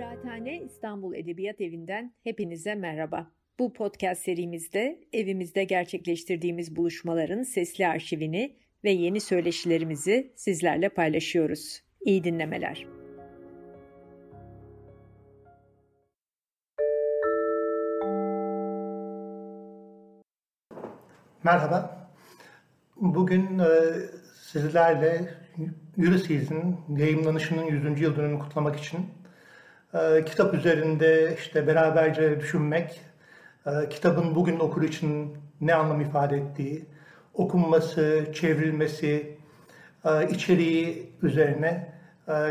[0.00, 3.30] Kıraathane İstanbul Edebiyat Evi'nden hepinize merhaba.
[3.58, 11.82] Bu podcast serimizde evimizde gerçekleştirdiğimiz buluşmaların sesli arşivini ve yeni söyleşilerimizi sizlerle paylaşıyoruz.
[12.00, 12.86] İyi dinlemeler.
[21.44, 22.08] Merhaba.
[22.96, 23.68] Bugün e,
[24.34, 25.34] sizlerle
[25.98, 28.00] Ulysses'in yayınlanışının 100.
[28.00, 29.19] yıl dönümünü kutlamak için
[29.94, 33.00] e, kitap üzerinde işte beraberce düşünmek,
[33.66, 36.84] e, kitabın bugün okur için ne anlam ifade ettiği,
[37.34, 39.36] okunması, çevrilmesi,
[40.04, 42.00] e, içeriği üzerine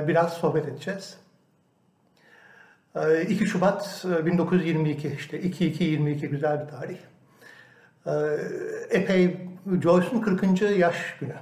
[0.07, 1.17] biraz sohbet edeceğiz.
[2.95, 6.98] E, 2 Şubat 1922 e, işte 2-2-22 güzel bir tarih.
[8.90, 9.37] Epey
[9.84, 10.62] Joyce'un 40.
[10.62, 11.35] yaş günü.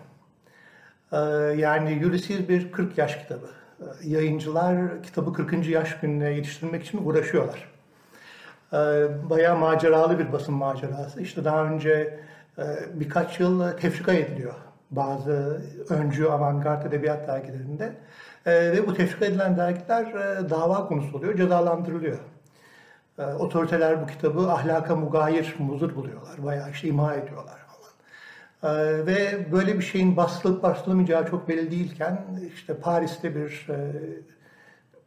[1.60, 3.50] Yani Ulysses bir 40 yaş kitabı.
[3.80, 5.68] E, yayıncılar kitabı 40.
[5.68, 7.70] yaş gününe yetiştirmek için uğraşıyorlar.
[8.74, 8.78] E,
[9.30, 11.22] bayağı maceralı bir basın macerası.
[11.22, 12.20] İşte daha önce
[12.58, 14.54] e, birkaç yıl tefrika ediliyor
[14.92, 17.94] bazı öncü avantgard edebiyat dergilerinde.
[18.46, 20.14] Ve bu tefrika edilen dergiler
[20.50, 22.18] dava konusu oluyor, cezalandırılıyor.
[23.40, 26.46] Otoriteler bu kitabı ahlaka mugayir, muzur buluyorlar.
[26.46, 27.67] Bayağı işte imha ediyorlar.
[28.64, 28.68] Ee,
[29.06, 33.78] ve böyle bir şeyin basılıp basılamayacağı çok belli değilken işte Paris'te bir e,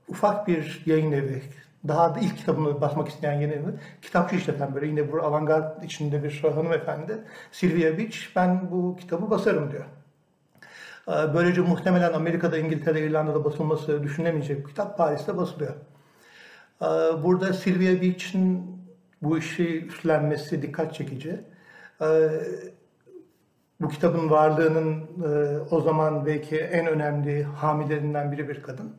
[0.09, 1.43] ufak bir yayın evi,
[1.89, 3.71] daha da ilk kitabını basmak isteyen yeni evi,
[4.03, 7.19] kitapçı işleten böyle yine bu avantgard içinde bir hanımefendi,
[7.53, 9.84] Sylvia Beach, ben bu kitabı basarım diyor.
[11.09, 15.75] Ee, böylece muhtemelen Amerika'da, İngiltere'de, İrlanda'da basılması düşünemeyecek kitap Paris'te basılıyor.
[16.83, 16.87] Ee,
[17.25, 18.81] burada Sylvia Beach'in
[19.23, 21.41] bu işi üstlenmesi dikkat çekici.
[23.81, 28.92] Bu kitabın varlığının e, o zaman belki en önemli hamilerinden biri bir kadın.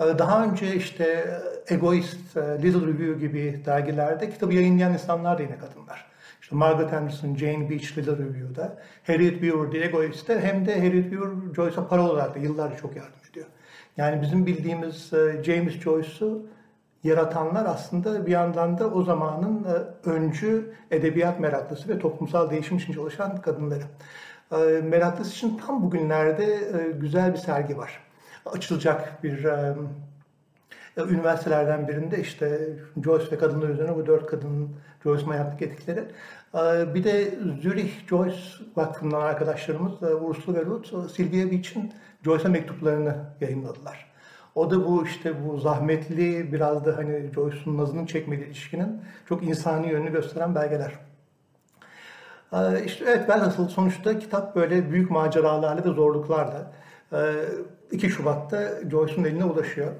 [0.00, 5.58] E, daha önce işte Egoist, e, Little Review gibi dergilerde kitabı yayınlayan insanlar da yine
[5.58, 6.06] kadınlar.
[6.42, 11.54] İşte Margaret Anderson, Jane Beach Little Review'da, Harriet Beaver The Egoist'te hem de Harriet Beaver
[11.56, 13.46] Joyce'a para olarak da yıllarca çok yardım ediyor.
[13.96, 16.46] Yani bizim bildiğimiz e, James Joyce'u
[17.04, 22.92] yaratanlar aslında bir yandan da o zamanın e, öncü edebiyat meraklısı ve toplumsal değişim için
[22.92, 23.84] çalışan kadınları.
[24.52, 28.00] E, meraklısı için tam bugünlerde e, güzel bir sergi var.
[28.46, 29.46] Açılacak bir
[30.96, 32.68] üniversitelerden birinde işte
[33.04, 34.70] Joyce ve kadınlar üzerine bu dört kadının
[35.02, 36.04] Joyce'un hayatlık etkileri.
[36.94, 38.36] Bir de Zürich Joyce
[38.76, 41.92] Vakfı'ndan arkadaşlarımız Ursula ve Ruth Sylvia Beach'in
[42.24, 44.06] Joyce'a mektuplarını yayınladılar.
[44.54, 49.88] O da bu işte bu zahmetli biraz da hani Joyce'un nazının çekmediği ilişkinin çok insani
[49.88, 51.05] yönünü gösteren belgeler.
[52.52, 56.72] Ee, işte evet velhasıl sonuçta kitap böyle büyük maceralarla ve zorluklarla
[57.90, 59.92] 2 ee, Şubat'ta Joyce'un eline ulaşıyor.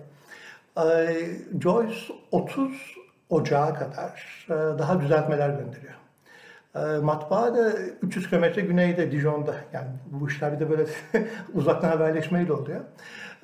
[0.79, 1.17] Ee,
[1.61, 1.97] Joyce
[2.33, 2.97] 30
[3.31, 5.93] Ocağı kadar e, daha düzeltmeler gönderiyor.
[7.03, 9.55] Matbaa da 300 kilometre güneyde Dijon'da.
[9.73, 10.87] Yani bu işler bir de böyle
[11.55, 12.81] uzaktan haberleşmeyle oluyor.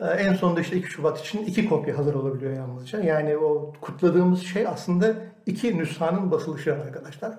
[0.03, 3.01] Ee, en sonunda işte 2 Şubat için iki kopya hazır olabiliyor yalnızca.
[3.01, 5.15] Yani o kutladığımız şey aslında
[5.47, 7.33] iki nüshanın basılışı arkadaşlar.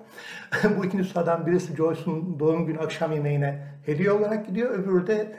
[0.78, 4.70] Bu iki nüshadan birisi Joyce'un doğum günü akşam yemeğine hediye olarak gidiyor.
[4.70, 5.36] Öbürü de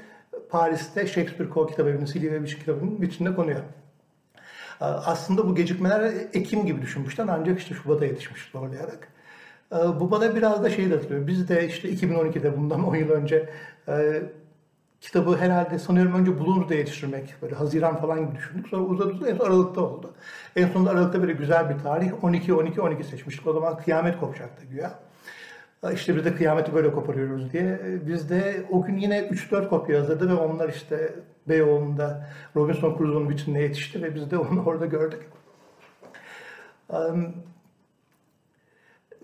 [0.49, 1.67] Paris'te Shakespeare Co.
[1.67, 3.59] kitap evinin, Silivri Beach kitabının bütününe konuyor.
[4.81, 9.07] Ee, aslında bu gecikmeler Ekim gibi düşünmüşler ancak işte Şubat'a yetişmiş zorlayarak.
[9.73, 11.27] Ee, bu bana biraz da şey hatırlıyor.
[11.27, 13.49] Biz de işte 2012'de bundan 10 yıl önce
[13.87, 14.23] e,
[15.05, 18.67] kitabı herhalde sanıyorum önce Bulunur'da yetiştirmek, böyle Haziran falan gibi düşündük.
[18.67, 20.13] Sonra uzadı uzadı en son Aralık'ta oldu.
[20.55, 23.47] En sonunda Aralık'ta böyle güzel bir tarih 12-12-12 seçmiştik.
[23.47, 24.99] O zaman kıyamet kopacaktı güya.
[25.93, 27.79] İşte biz de kıyameti böyle koparıyoruz diye.
[28.07, 31.15] Biz de o gün yine 3-4 kopya hazırladı ve onlar işte
[31.47, 35.21] Beyoğlu'nda Robinson Crusoe'nun bütününe yetişti ve biz de onu orada gördük.
[36.89, 37.33] Um,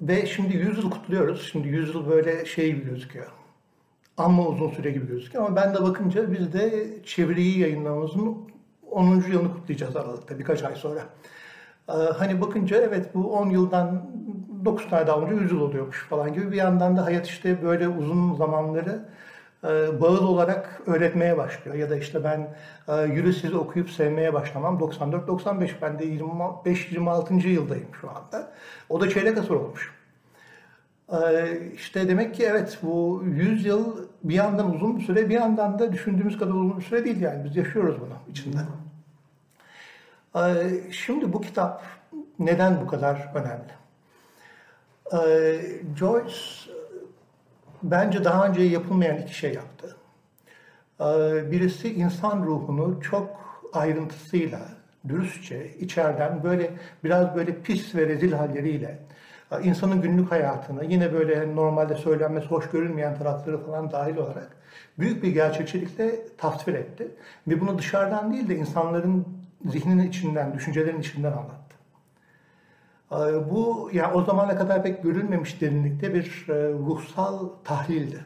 [0.01, 1.49] ve şimdi 100 yıl kutluyoruz.
[1.51, 3.40] Şimdi 100 yıl böyle şey gibi gözüküyor
[4.17, 8.37] amma uzun süre gibi gözüküyor ama ben de bakınca biz de çeviriyi yayınlamamızın
[8.91, 9.05] 10.
[9.31, 11.01] yılını kutlayacağız Aralık'ta birkaç ay sonra.
[11.89, 14.11] Ee, hani bakınca evet bu 10 yıldan
[14.65, 17.87] 9 tane daha önce 100 yıl oluyormuş falan gibi bir yandan da hayat işte böyle
[17.87, 19.05] uzun zamanları
[19.63, 21.77] e, bağıl olarak öğretmeye başlıyor.
[21.77, 22.55] Ya da işte ben
[22.87, 27.47] e, Ulysses'i okuyup sevmeye başlamam 94-95 ben de 25-26.
[27.47, 28.51] yıldayım şu anda.
[28.89, 30.00] O da çeyrek asır olmuş.
[31.11, 35.79] Ee, işte demek ki evet bu 100 yıl bir yandan uzun bir süre bir yandan
[35.79, 38.57] da düşündüğümüz kadar uzun bir süre değil yani biz yaşıyoruz bunu içinde.
[40.35, 41.83] Ee, şimdi bu kitap
[42.39, 43.71] neden bu kadar önemli?
[45.13, 45.61] Ee,
[45.99, 46.35] Joyce
[47.83, 49.95] bence daha önce yapılmayan iki şey yaptı.
[51.51, 53.29] Birisi insan ruhunu çok
[53.73, 54.59] ayrıntısıyla,
[55.07, 56.71] dürüstçe, içeriden böyle
[57.03, 58.99] biraz böyle pis ve rezil halleriyle
[59.59, 64.61] insanın günlük hayatını yine böyle normalde söylenmesi hoş görülmeyen tarafları falan dahil olarak
[64.99, 67.07] büyük bir gerçekçilikle tasvir etti.
[67.47, 69.27] Ve bunu dışarıdan değil de insanların
[69.65, 71.75] zihninin içinden, düşüncelerin içinden anlattı.
[73.11, 78.25] E, bu yani o zamana kadar pek görülmemiş derinlikte bir e, ruhsal tahlildi.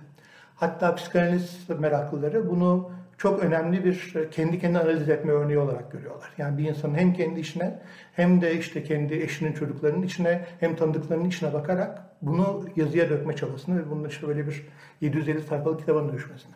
[0.55, 6.29] Hatta psikanaliz meraklıları bunu çok önemli bir kendi kendine analiz etme örneği olarak görüyorlar.
[6.37, 7.79] Yani bir insanın hem kendi işine
[8.13, 13.79] hem de işte kendi eşinin çocuklarının içine hem tanıdıklarının içine bakarak bunu yazıya dökme çabasını
[13.79, 14.67] ve bunun işte böyle bir
[15.01, 16.53] 750 sayfalık kitabın dönüşmesini.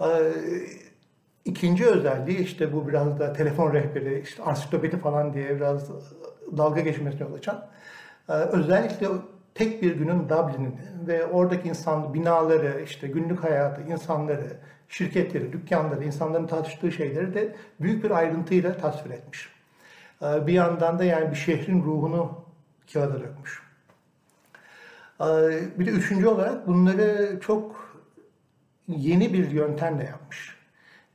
[0.00, 0.06] Ee,
[1.44, 5.90] ikinci özelliği işte bu biraz da telefon rehberi, işte ansiklopedi falan diye biraz
[6.56, 7.66] dalga geçmesine yol açan.
[8.28, 9.08] Ee, özellikle
[9.54, 14.56] tek bir günün Dublin'ini ve oradaki insan binaları, işte günlük hayatı, insanları,
[14.88, 19.48] şirketleri, dükkanları, insanların tartıştığı şeyleri de büyük bir ayrıntıyla tasvir etmiş.
[20.22, 22.44] Ee, bir yandan da yani bir şehrin ruhunu
[22.92, 23.62] kağıda dökmüş.
[25.20, 25.24] Ee,
[25.78, 27.88] bir de üçüncü olarak bunları çok
[28.88, 30.58] yeni bir yöntemle yapmış.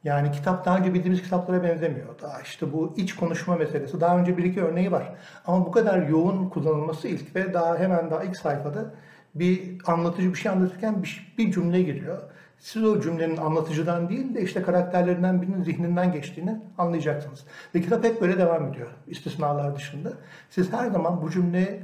[0.04, 2.22] Yani kitap daha önce bildiğimiz kitaplara benzemiyor.
[2.22, 4.02] Daha işte bu iç konuşma meselesi.
[4.02, 5.16] Daha önce bir iki örneği var.
[5.46, 8.94] Ama bu kadar yoğun kullanılması ilk ve daha hemen daha ilk sayfada
[9.36, 12.22] bir anlatıcı bir şey anlatırken bir, bir cümle giriyor.
[12.64, 17.46] Siz o cümlenin anlatıcıdan değil de işte karakterlerinden birinin zihninden geçtiğini anlayacaksınız.
[17.76, 20.14] Ve kitap hep böyle devam ediyor istisnalar dışında.
[20.50, 21.80] Siz her zaman bu cümleyi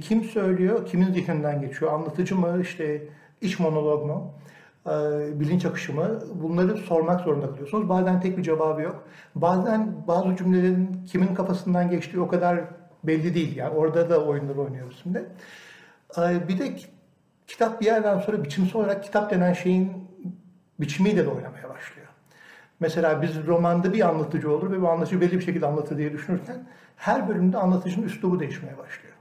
[0.00, 3.08] kim söylüyor, kimin zihninden geçiyor, anlatıcı mı, işte
[3.40, 4.34] iç monolog mu,
[4.86, 4.90] e,
[5.40, 7.88] bilinç akışı mı bunları sormak zorunda kalıyorsunuz.
[7.88, 9.04] Bazen tek bir cevabı yok.
[9.34, 12.60] Bazen bazı cümlelerin kimin kafasından geçtiği o kadar
[13.04, 13.56] belli değil.
[13.56, 15.24] Yani orada da oyunları oynuyoruz şimdi.
[16.18, 16.74] E, bir de
[17.46, 19.92] kitap bir yerden sonra biçimsel olarak kitap denen şeyin
[20.80, 22.06] biçimiyle de oynamaya başlıyor.
[22.80, 26.66] Mesela biz romanda bir anlatıcı olur ve bu anlatıcı belli bir şekilde anlatır diye düşünürken
[26.96, 29.14] her bölümde anlatıcının üslubu değişmeye başlıyor.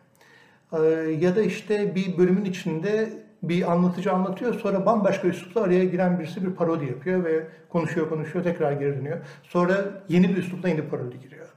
[0.73, 3.09] Ee, ya da işte bir bölümün içinde
[3.43, 8.43] bir anlatıcı anlatıyor sonra bambaşka üslupla araya giren birisi bir parodi yapıyor ve konuşuyor konuşuyor
[8.43, 9.17] tekrar geri dönüyor.
[9.43, 11.47] Sonra yeni bir üslupla yeni parodi giriyor.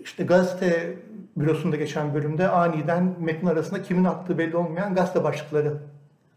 [0.00, 0.94] İşte gazete
[1.36, 5.76] bürosunda geçen bölümde aniden metin arasında kimin attığı belli olmayan gazete başlıkları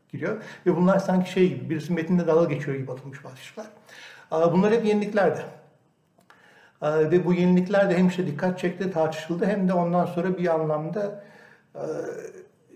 [0.09, 0.41] giriyor.
[0.65, 3.65] Ve bunlar sanki şey gibi, birisi metinde dalga geçiyor gibi atılmış başlıklar.
[4.31, 5.41] Bunlar hep yeniliklerdi.
[6.83, 11.23] Ve bu yenilikler de hem işte dikkat çekti, tartışıldı hem de ondan sonra bir anlamda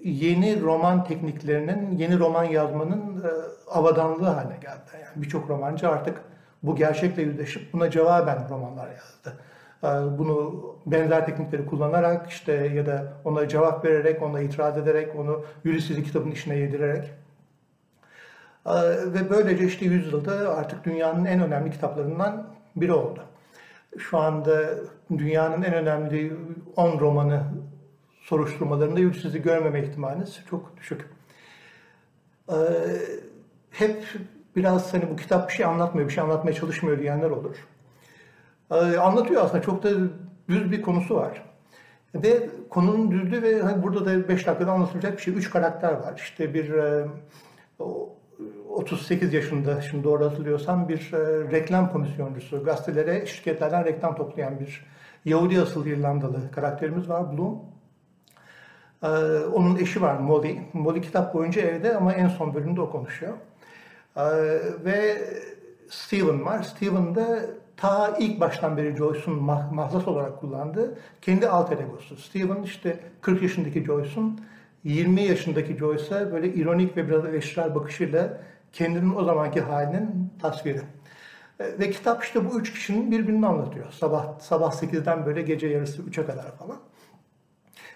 [0.03, 3.23] yeni roman tekniklerinin, yeni roman yazmanın
[3.67, 4.91] avadanlığı haline geldi.
[4.93, 6.21] Yani birçok romancı artık
[6.63, 9.39] bu gerçekle yüzleşip buna cevaben romanlar yazdı.
[10.17, 16.03] Bunu benzer teknikleri kullanarak işte ya da ona cevap vererek, ona itiraz ederek, onu Ulysses'i
[16.03, 17.13] kitabın içine yedirerek
[18.67, 18.71] ee,
[19.13, 23.23] ve böylece işte yüzyılda artık dünyanın en önemli kitaplarından biri oldu.
[23.97, 24.69] Şu anda
[25.17, 26.33] dünyanın en önemli
[26.75, 27.43] 10 romanı
[28.21, 31.05] soruşturmalarında yüzsüzü görmeme ihtimaliniz çok düşük.
[32.49, 32.55] Ee,
[33.71, 34.03] hep
[34.55, 37.55] biraz hani bu kitap bir şey anlatmıyor, bir şey anlatmaya çalışmıyor diyenler olur.
[38.71, 39.89] Ee, anlatıyor aslında çok da
[40.49, 41.43] düz bir konusu var.
[42.15, 45.33] Ve konunun düzlüğü ve hani burada da 5 dakikada anlatılacak bir şey.
[45.33, 46.13] Üç karakter var.
[46.17, 47.07] İşte bir e,
[48.69, 54.85] 38 yaşında şimdi doğru hatırlıyorsam bir e, reklam komisyoncusu, gazetelere, şirketlerden reklam toplayan bir
[55.25, 57.59] Yahudi asıllı İrlandalı karakterimiz var Bloom.
[59.03, 59.07] E,
[59.45, 60.61] onun eşi var Molly.
[60.73, 63.33] Molly kitap boyunca evde ama en son bölümde o konuşuyor.
[64.15, 64.23] E,
[64.85, 65.17] ve
[65.89, 66.63] Steven var.
[66.63, 72.17] Steven de ta ilk baştan beri Joyce'un mah mahzas olarak kullandığı kendi alter egosu.
[72.17, 74.41] Steven işte 40 yaşındaki Joyce'un
[74.83, 78.41] 20 yaşındaki Joyce'a böyle ironik ve biraz eleştirel bakışıyla
[78.73, 80.81] kendinin o zamanki halinin tasviri.
[81.59, 83.91] E, ve kitap işte bu üç kişinin birbirini anlatıyor.
[83.91, 86.77] Sabah sabah 8'den böyle gece yarısı 3'e kadar falan.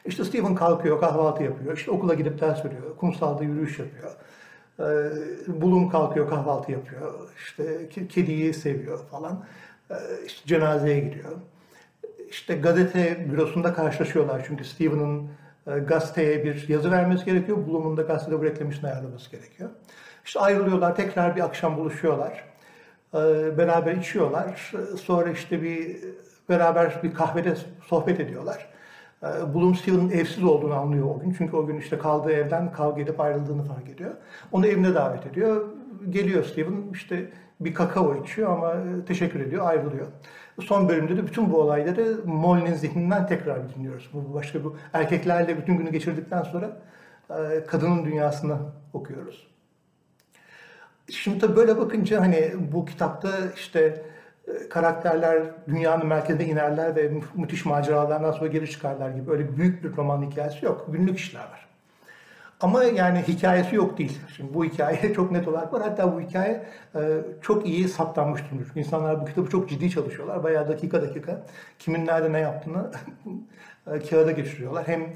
[0.05, 1.77] İşte Stephen kalkıyor, kahvaltı yapıyor.
[1.77, 2.97] İşte okula gidip ders veriyor.
[2.97, 4.11] Kumsalda yürüyüş yapıyor.
[4.79, 7.29] E, Bulum kalkıyor, kahvaltı yapıyor.
[7.37, 9.43] İşte kediyi seviyor falan.
[9.91, 11.31] E, işte cenazeye gidiyor.
[12.29, 15.29] İşte gazete bürosunda karşılaşıyorlar çünkü Stephen'ın
[15.65, 17.67] gazeteye bir yazı vermesi gerekiyor.
[17.67, 19.69] Bloom'un da gazetede bu reklam ayarlaması gerekiyor.
[20.25, 22.43] İşte ayrılıyorlar, tekrar bir akşam buluşuyorlar.
[23.13, 24.71] Ee, beraber içiyorlar.
[25.01, 25.97] Sonra işte bir
[26.49, 27.55] beraber bir kahvede
[27.87, 28.69] sohbet ediyorlar.
[29.23, 31.35] Ee, Bloom Steven'ın evsiz olduğunu anlıyor o gün.
[31.37, 34.11] Çünkü o gün işte kaldığı evden kavga edip ayrıldığını fark ediyor.
[34.51, 35.65] Onu evine davet ediyor.
[36.09, 37.29] Geliyor Steven işte
[37.65, 38.75] bir kakao içiyor ama
[39.05, 40.07] teşekkür ediyor, ayrılıyor.
[40.59, 44.09] Son bölümde de bütün bu olayları Molly'nin zihninden tekrar dinliyoruz.
[44.13, 46.77] Bu başka bu erkeklerle bütün günü geçirdikten sonra
[47.29, 48.57] e, kadının dünyasını
[48.93, 49.47] okuyoruz.
[51.11, 54.05] Şimdi tabii böyle bakınca hani bu kitapta işte
[54.69, 60.31] karakterler dünyanın merkezine inerler ve müthiş maceralardan sonra geri çıkarlar gibi öyle büyük bir roman
[60.31, 60.87] hikayesi yok.
[60.91, 61.70] Günlük işler var.
[62.61, 64.19] Ama yani hikayesi yok değil.
[64.37, 65.81] Şimdi bu hikaye çok net olarak var.
[65.81, 66.65] Hatta bu hikaye
[66.95, 66.99] e,
[67.41, 68.63] çok iyi saptanmış durumda.
[68.67, 70.43] Çünkü insanlar bu kitabı çok ciddi çalışıyorlar.
[70.43, 71.45] Bayağı dakika dakika
[71.79, 72.91] kimin nerede ne yaptığını
[73.87, 74.87] e, kağıda geçiriyorlar.
[74.87, 75.13] Hem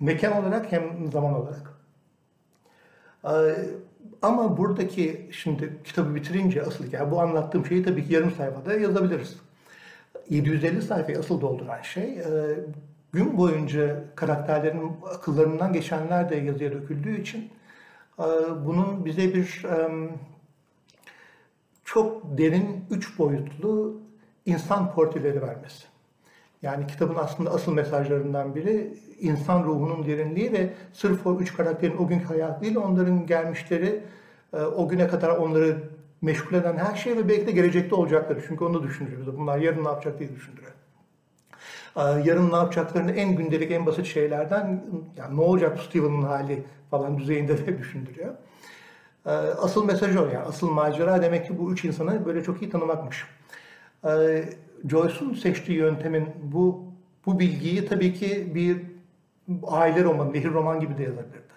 [0.00, 1.74] mekan olarak hem zaman olarak.
[3.24, 3.32] E,
[4.22, 9.36] ama buradaki şimdi kitabı bitirince asıl hikaye bu anlattığım şeyi tabii ki yarım sayfada yazabiliriz.
[10.30, 12.18] 750 sayfayı asıl dolduran şey
[13.12, 17.50] gün boyunca karakterlerin akıllarından geçenler de yazıya döküldüğü için
[18.18, 18.24] e,
[18.66, 19.66] bunun bize bir
[21.84, 24.00] çok derin, üç boyutlu
[24.46, 25.84] insan portreleri vermesi.
[26.62, 32.08] Yani kitabın aslında asıl mesajlarından biri insan ruhunun derinliği ve sırf o üç karakterin o
[32.08, 34.00] günkü hayatı değil, onların gelmişleri,
[34.52, 35.78] e, o güne kadar onları
[36.22, 38.44] meşgul eden her şey ve belki de gelecekte olacakları.
[38.48, 39.38] Çünkü onu düşündürüyor.
[39.38, 40.72] Bunlar yarın ne yapacak diye düşündürüyor.
[41.96, 44.84] Ee, yarın ne yapacaklarını en gündelik, en basit şeylerden
[45.16, 48.34] yani ne olacak Steven'ın hali falan düzeyinde de düşündürüyor.
[49.26, 50.38] Ee, asıl mesaj o yani.
[50.38, 53.24] Asıl macera demek ki bu üç insanı böyle çok iyi tanımakmış.
[54.04, 54.44] Ee,
[54.90, 56.88] Joyce'un seçtiği yöntemin bu
[57.26, 58.82] bu bilgiyi tabii ki bir
[59.66, 61.48] aile romanı, nehir roman gibi de yazabilirdi.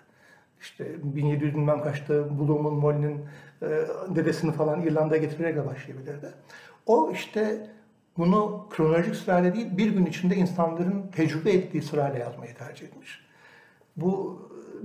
[0.61, 3.25] İşte 1700 bilmem kaçta Bloom'un, Molly'nin
[3.61, 3.67] e,
[4.15, 6.33] dedesini falan İrlanda'ya getirerek de başlayabilirdi.
[6.85, 7.67] O işte
[8.21, 13.21] bunu kronolojik sırayla değil, bir gün içinde insanların tecrübe ettiği sırayla yazmayı tercih etmiş.
[13.97, 14.39] Bu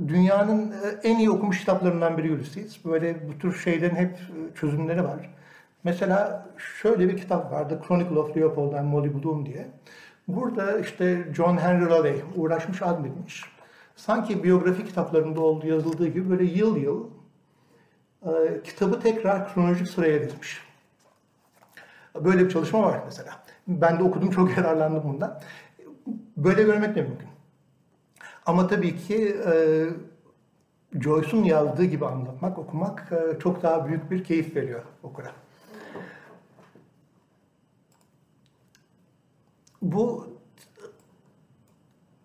[0.08, 2.84] dünyanın en iyi okumuş kitaplarından biri Ulysses.
[2.84, 4.18] Böyle bu tür şeylerin hep
[4.54, 5.34] çözümleri var.
[5.84, 6.46] Mesela
[6.82, 9.66] şöyle bir kitap vardı, Chronicle of Leopold and Molly Bloom diye.
[10.28, 13.44] Burada işte John Henry Raleigh uğraşmış, admetmiş.
[13.96, 17.06] Sanki biyografi kitaplarında olduğu yazıldığı gibi böyle yıl yıl
[18.22, 20.65] e, kitabı tekrar kronolojik sıraya dizmiş.
[22.24, 23.42] Böyle bir çalışma var mesela.
[23.68, 25.40] Ben de okudum, çok yararlandım bundan.
[26.36, 27.28] Böyle görmek de mümkün.
[28.46, 29.52] Ama tabii ki e,
[31.00, 35.32] Joyce'un yazdığı gibi anlatmak, okumak e, çok daha büyük bir keyif veriyor okura.
[39.82, 40.28] Bu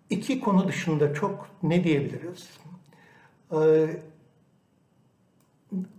[0.10, 2.50] iki konu dışında çok ne diyebiliriz?
[3.54, 4.02] Ee,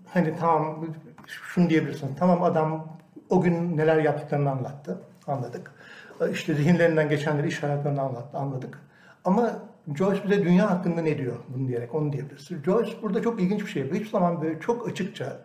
[0.06, 0.86] hani tamam
[1.26, 2.14] şunu diyebilirsin.
[2.18, 2.98] Tamam adam
[3.32, 5.72] o gün neler yaptıklarını anlattı, anladık.
[6.20, 8.78] E, işte zihinlerinden geçenleri, iş hayatlarını anlattı, anladık.
[9.24, 9.52] Ama
[9.98, 12.48] Joyce bize dünya hakkında ne diyor bunu diyerek onu diyebiliriz.
[12.64, 14.00] Joyce burada çok ilginç bir şey yapıyor.
[14.00, 15.38] Hiçbir zaman böyle çok açıkça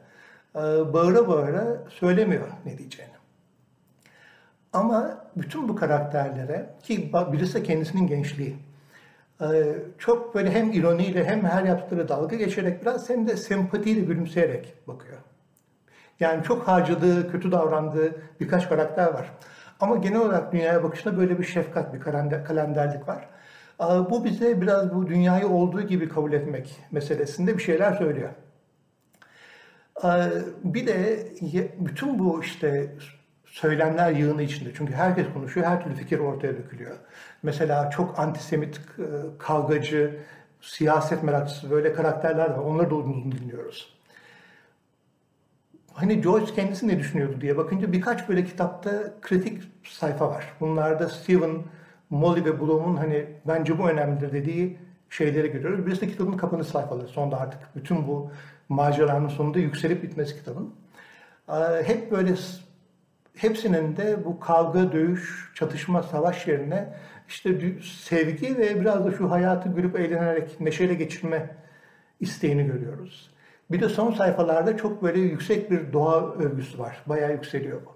[0.56, 0.60] e,
[0.94, 3.14] bağıra bağıra söylemiyor ne diyeceğini.
[4.74, 8.56] Ama bütün bu karakterlere ki birisi kendisinin gençliği
[9.42, 9.46] e,
[9.98, 15.18] çok böyle hem ironiyle hem her yaptıkları dalga geçerek biraz hem de sempatiyle gülümseyerek bakıyor.
[16.20, 19.32] Yani çok harcadığı, kötü davrandığı birkaç karakter var.
[19.80, 22.00] Ama genel olarak dünyaya bakışta böyle bir şefkat, bir
[22.44, 23.30] kalenderlik var.
[24.10, 28.30] Bu bize biraz bu dünyayı olduğu gibi kabul etmek meselesinde bir şeyler söylüyor.
[30.64, 31.28] Bir de
[31.80, 32.96] bütün bu işte
[33.46, 34.70] söylemler yığını içinde.
[34.78, 36.96] Çünkü herkes konuşuyor, her türlü fikir ortaya dökülüyor.
[37.44, 39.06] Mesela çok antisemit, e,
[39.40, 40.18] kavgacı,
[40.62, 42.58] siyaset meraklısı böyle karakterler var.
[42.58, 43.97] Onları da uzun uzun dinliyoruz
[45.98, 50.54] hani Joyce kendisi ne düşünüyordu diye bakınca birkaç böyle kitapta kritik sayfa var.
[50.60, 51.64] Bunlarda Stephen,
[52.10, 54.78] Molly ve Bloom'un hani bence bu önemlidir dediği
[55.10, 55.86] şeyleri görüyoruz.
[55.86, 57.08] Birisi de kitabın kapanış sayfaları.
[57.08, 58.32] Sonunda artık bütün bu
[58.70, 60.76] maceranın sonunda yükselip bitmesi kitabın.
[61.86, 62.36] Hep böyle
[63.36, 66.94] hepsinin de bu kavga, dövüş, çatışma, savaş yerine
[67.28, 71.56] işte sevgi ve biraz da şu hayatı gülüp eğlenerek neşeyle geçirme
[72.20, 73.37] isteğini görüyoruz.
[73.72, 77.04] Bir de son sayfalarda çok böyle yüksek bir doğa övgüsü var.
[77.06, 77.92] Bayağı yükseliyor bu.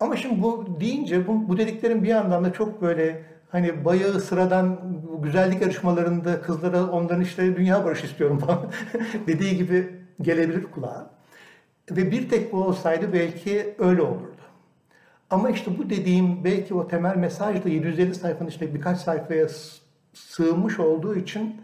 [0.00, 4.78] Ama şimdi bu deyince bu, bu dediklerim bir yandan da çok böyle hani bayağı sıradan
[5.22, 8.70] güzellik yarışmalarında kızlara onların işte dünya barışı istiyorum falan
[9.26, 9.90] dediği gibi
[10.22, 11.10] gelebilir kulağa.
[11.90, 14.36] Ve bir tek bu olsaydı belki öyle olurdu.
[15.30, 19.48] Ama işte bu dediğim belki o temel mesaj da 750 sayfanın işte birkaç sayfaya
[20.12, 21.60] sığmış olduğu için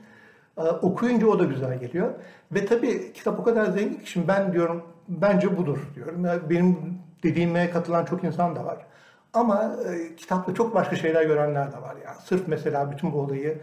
[0.56, 2.14] okuyunca o da güzel geliyor.
[2.52, 6.24] Ve tabii kitap o kadar zengin ki şimdi ben diyorum bence budur diyorum.
[6.24, 8.86] Yani benim dediğime katılan çok insan da var.
[9.32, 12.16] Ama e, kitapta çok başka şeyler görenler de var yani.
[12.24, 13.58] Sırf mesela bütün bu olayı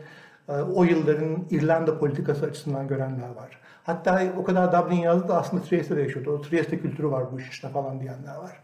[0.50, 3.60] e, o yılların İrlanda politikası açısından görenler var.
[3.84, 6.31] Hatta o kadar Dublin yazdı da aslında Trieste'de yaşıyordu.
[6.31, 8.60] O Trieste kültürü var bu işte falan diyenler var.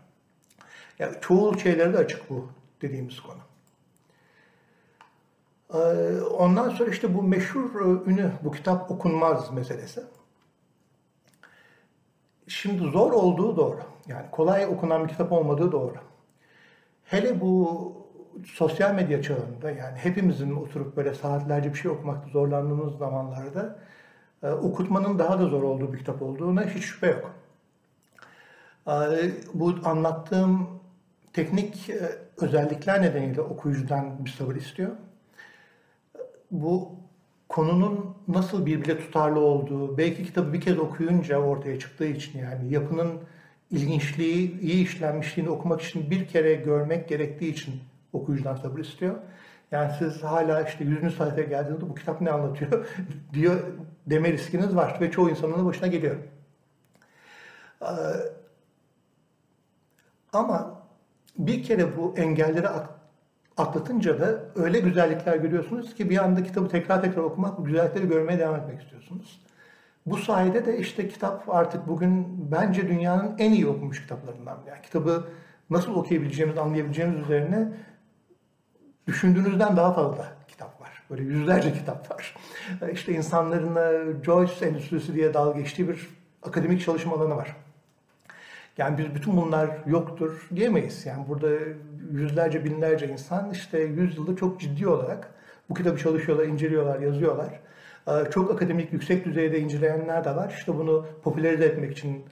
[0.99, 2.49] Yani çoğu şeylere de açık bu
[2.81, 3.39] dediğimiz konu.
[5.73, 5.77] Ee,
[6.21, 10.03] ondan sonra işte bu meşhur e, ünü, bu kitap okunmaz meselesi.
[12.47, 13.79] şimdi zor olduğu doğru.
[14.07, 15.95] Yani kolay okunan bir kitap olmadığı doğru.
[17.03, 17.93] Hele bu
[18.45, 23.79] sosyal medya çağında yani hepimizin oturup böyle saatlerce bir şey okumakta zorlandığımız zamanlarda
[24.43, 27.31] e, okutmanın daha da zor olduğu bir kitap olduğuna hiç şüphe yok.
[28.87, 28.93] E,
[29.53, 30.69] bu anlattığım
[31.33, 31.99] teknik e,
[32.37, 34.91] özellikler nedeniyle okuyucudan bir sabır istiyor.
[36.51, 36.91] Bu
[37.49, 43.19] konunun nasıl birbirle tutarlı olduğu, belki kitabı bir kez okuyunca ortaya çıktığı için yani yapının
[43.71, 47.73] ilginçliği, iyi işlenmişliğini okumak için bir kere görmek gerektiği için
[48.13, 49.15] okuyucudan sabır istiyor.
[49.71, 51.15] Yani siz hala işte 100.
[51.15, 52.87] sayfaya geldiğinizde bu kitap ne anlatıyor
[53.33, 53.59] diyor
[54.07, 56.15] deme riskiniz var ve çoğu insanın da başına geliyor.
[57.81, 57.85] Ee,
[60.33, 60.81] ama
[61.37, 62.67] bir kere bu engelleri
[63.57, 68.39] atlatınca da öyle güzellikler görüyorsunuz ki bir anda kitabı tekrar tekrar okumak, bu güzellikleri görmeye
[68.39, 69.41] devam etmek istiyorsunuz.
[70.05, 74.57] Bu sayede de işte kitap artık bugün bence dünyanın en iyi okumuş kitaplarından.
[74.67, 75.27] Yani kitabı
[75.69, 77.71] nasıl okuyabileceğimiz, anlayabileceğimiz üzerine
[79.07, 81.03] düşündüğünüzden daha fazla kitap var.
[81.09, 82.35] Böyle yüzlerce kitap var.
[82.91, 86.09] İşte insanların Joyce Endüstrisi diye dalga geçtiği bir
[86.43, 87.55] akademik çalışma alanı var.
[88.77, 91.05] Yani biz bütün bunlar yoktur diyemeyiz.
[91.05, 91.49] Yani burada
[92.11, 95.33] yüzlerce binlerce insan işte yüzyılda çok ciddi olarak
[95.69, 97.59] bu kitabı çalışıyorlar, inceliyorlar, yazıyorlar.
[98.07, 100.53] Ee, çok akademik, yüksek düzeyde inceleyenler de var.
[100.57, 102.25] İşte bunu popülerize etmek için,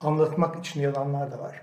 [0.00, 1.60] anlatmak için yazanlar da var.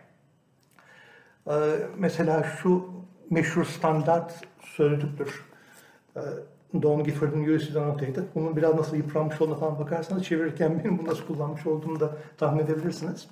[1.48, 1.54] Ee,
[1.98, 2.90] mesela şu
[3.30, 5.46] meşhur standart sözlüktür.
[6.16, 6.20] Ee,
[6.82, 8.24] Don Gifford'un Ulysses Annotated.
[8.36, 12.64] Bunun biraz nasıl yıpranmış olduğuna falan bakarsanız çevirirken benim bunu nasıl kullanmış olduğumu da tahmin
[12.64, 13.28] edebilirsiniz.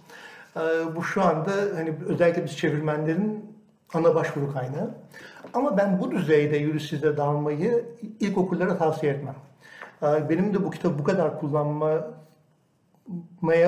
[0.95, 3.55] Bu şu anda hani özellikle biz çevirmenlerin
[3.93, 4.89] ana başvuru kaynağı.
[5.53, 7.85] Ama ben bu düzeyde Ulysses'e dalmayı
[8.19, 9.35] ilk okurlara tavsiye etmem.
[10.03, 12.15] Ee, benim de bu kitabı bu kadar kullanmaya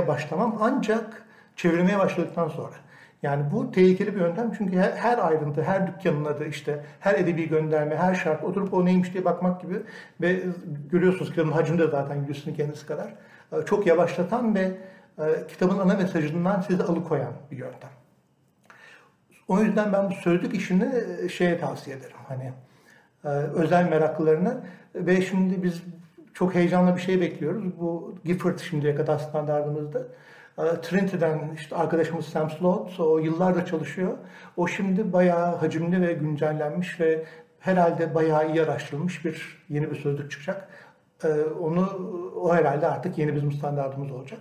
[0.07, 2.75] başlamam ancak çevirmeye başladıktan sonra.
[3.23, 7.95] Yani bu tehlikeli bir yöntem çünkü her, ayrıntı, her dükkanın adı işte, her edebi gönderme,
[7.95, 9.75] her şart oturup o neymiş diye bakmak gibi
[10.21, 10.43] ve
[10.91, 13.13] görüyorsunuz kitabın hacmi de zaten yüzünün kendisi kadar
[13.53, 14.71] ee, çok yavaşlatan ve
[15.19, 17.89] e, kitabın ana mesajından sizi alıkoyan bir yöntem.
[19.47, 20.91] O yüzden ben bu sözlük işini
[21.23, 22.17] e, şeye tavsiye ederim.
[22.27, 22.53] Hani
[23.25, 24.63] e, özel meraklılarına
[24.95, 25.83] ve şimdi biz
[26.33, 27.79] çok heyecanlı bir şey bekliyoruz.
[27.79, 30.01] Bu Gifford şimdiye kadar standartımızda.
[30.81, 34.17] Trinity'den işte arkadaşımız Sam Slot, o yıllardır çalışıyor.
[34.57, 37.25] O şimdi bayağı hacimli ve güncellenmiş ve
[37.59, 40.67] herhalde bayağı iyi araştırılmış bir yeni bir sözlük çıkacak.
[41.59, 41.89] Onu
[42.35, 44.39] o herhalde artık yeni bizim standartımız olacak.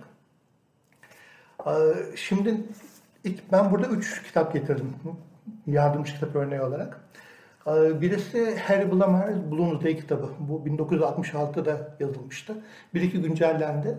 [2.15, 2.57] Şimdi
[3.51, 4.93] ben burada üç kitap getirdim
[5.67, 7.01] yardımcı kitap örneği olarak.
[8.01, 10.29] Birisi Harry Blamire Bloomsday kitabı.
[10.39, 12.53] Bu 1966'da yazılmıştı.
[12.93, 13.97] Bir iki güncellendi.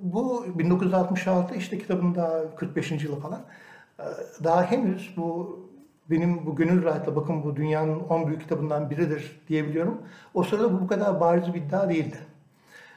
[0.00, 2.90] Bu 1966 işte kitabın daha 45.
[2.90, 3.40] yılı falan.
[4.44, 5.58] Daha henüz bu
[6.10, 10.02] benim bu gönül rahatla bakın bu dünyanın 10 büyük kitabından biridir diyebiliyorum.
[10.34, 12.16] O sırada bu bu kadar bariz bir iddia değildi.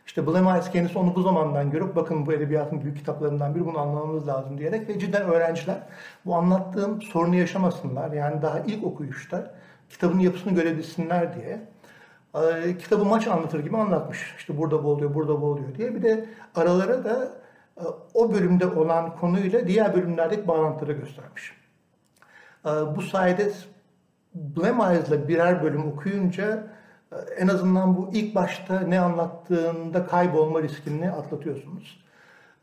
[0.07, 4.27] İşte Blemires kendisi onu bu zamandan görüp bakın bu edebiyatın büyük kitaplarından biri bunu anlamamız
[4.27, 5.77] lazım diyerek ve cidden öğrenciler
[6.25, 8.11] bu anlattığım sorunu yaşamasınlar.
[8.11, 9.53] Yani daha ilk okuyuşta
[9.89, 11.61] kitabın yapısını görebilsinler diye
[12.35, 14.35] e, kitabı maç anlatır gibi anlatmış.
[14.37, 15.95] İşte burada bu oluyor, burada bu oluyor diye.
[15.95, 17.31] Bir de aralara da
[17.77, 21.53] e, o bölümde olan konuyla diğer bölümlerdeki bağlantıları göstermiş.
[22.65, 23.51] E, bu sayede
[24.35, 26.67] Blemires'la birer bölüm okuyunca
[27.37, 32.07] en azından bu ilk başta ne anlattığında kaybolma riskini atlatıyorsunuz.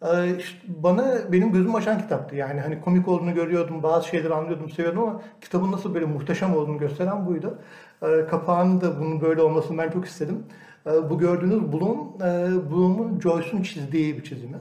[0.02, 2.37] Ee, işte bana benim gözüm açan kitaptı.
[2.37, 6.78] Yani hani komik olduğunu görüyordum, bazı şeyleri anlıyordum, seviyordum ama kitabın nasıl böyle muhteşem olduğunu
[6.78, 7.59] gösteren buydu.
[8.02, 10.44] Ee, kapağının da bunun böyle olmasını ben çok istedim.
[10.87, 14.57] Ee, bu gördüğünüz Bloom, e, Bloom'un Joyce'un çizdiği bir çizimi.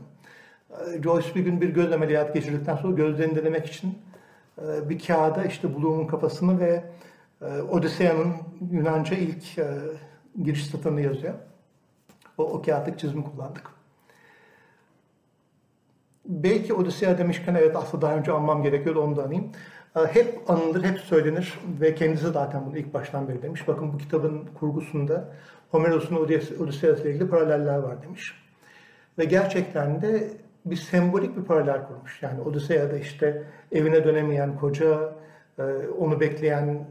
[1.03, 3.97] Joyce bir gün bir göz ameliyatı geçirdikten sonra gözlerini denemek için
[4.61, 6.83] e, bir kağıda işte Bloom'un kafasını ve
[7.47, 8.33] Odiseya'nın
[8.71, 9.67] Yunanca ilk e,
[10.43, 11.33] giriş satırını yazıyor.
[12.37, 13.69] O, o kağıtlık çizimi kullandık.
[16.25, 19.51] Belki Odiseya demişken evet aslında daha önce anmam gerekiyordu onu da anayım.
[19.95, 23.67] E, hep anılır, hep söylenir ve kendisi zaten bunu ilk baştan beri demiş.
[23.67, 25.29] Bakın bu kitabın kurgusunda
[25.71, 26.15] Homeros'un
[26.59, 28.43] Odisea ile ilgili paraleller var demiş.
[29.17, 30.31] Ve gerçekten de
[30.65, 32.23] bir sembolik bir paralel kurmuş.
[32.23, 35.13] Yani Odisea'da işte evine dönemeyen koca,
[35.59, 35.63] e,
[35.97, 36.85] onu bekleyen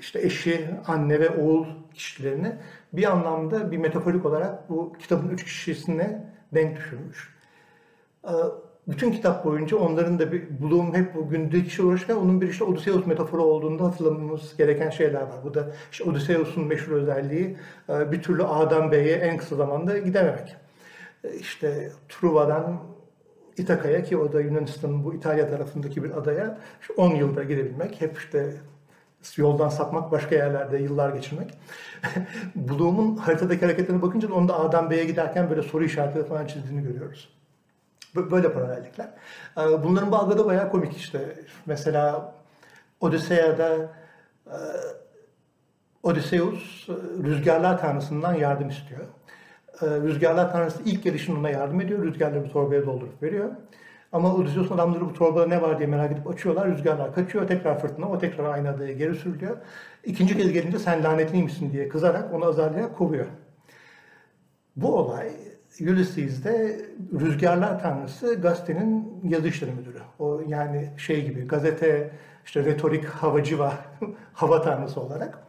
[0.00, 2.56] işte eşi, anne ve oğul kişilerini
[2.92, 7.34] bir anlamda bir metaforik olarak bu kitabın üç kişisine denk düşürmüş.
[8.24, 8.30] Ee,
[8.88, 12.64] bütün kitap boyunca onların da bir bulduğum hep bu gündelik işe uğraşırken onun bir işte
[12.64, 15.44] Odysseus metaforu olduğunda hatırlamamız gereken şeyler var.
[15.44, 17.56] Bu da işte Odysseus'un meşhur özelliği
[17.88, 20.56] e, bir türlü A'dan B'ye en kısa zamanda gidememek.
[21.24, 22.80] E, işte Truva'dan
[23.56, 26.58] İtaka'ya ki o da Yunanistan'ın bu İtalya tarafındaki bir adaya
[26.96, 28.00] 10 yılda gidebilmek.
[28.00, 28.54] Hep işte
[29.36, 31.50] yoldan sapmak, başka yerlerde yıllar geçirmek.
[32.54, 37.28] Bloom'un haritadaki hareketlerine bakınca da onda A'dan B'ye giderken böyle soru işaretleri falan çizdiğini görüyoruz.
[38.14, 39.08] Böyle paralellikler.
[39.58, 41.36] Ee, bunların bazıları da bayağı komik işte.
[41.66, 42.34] Mesela
[43.00, 43.92] Odisea'da
[44.46, 44.56] e,
[46.02, 46.88] Odysseus
[47.24, 49.00] rüzgarlar tanrısından yardım istiyor.
[49.82, 52.02] Ee, rüzgarlar tanrısı ilk gelişinde ona yardım ediyor.
[52.02, 53.50] Rüzgarları bir torbaya doldurup veriyor.
[54.14, 56.68] Ama Odysseus'un adamları bu torbada ne var diye merak edip açıyorlar.
[56.68, 57.48] Rüzgarlar kaçıyor.
[57.48, 58.08] Tekrar fırtına.
[58.08, 59.56] O tekrar aynı adaya geri sürülüyor.
[60.04, 63.26] İkinci kez gelince sen lanetliymişsin diye kızarak onu azarlayarak kovuyor.
[64.76, 65.28] Bu olay
[65.80, 66.80] Ulysses'de
[67.20, 69.98] Rüzgarlar Tanrısı gazetenin yazı işleri müdürü.
[70.18, 72.10] O yani şey gibi gazete
[72.44, 73.74] işte retorik havacı var
[74.32, 75.43] hava tanrısı olarak.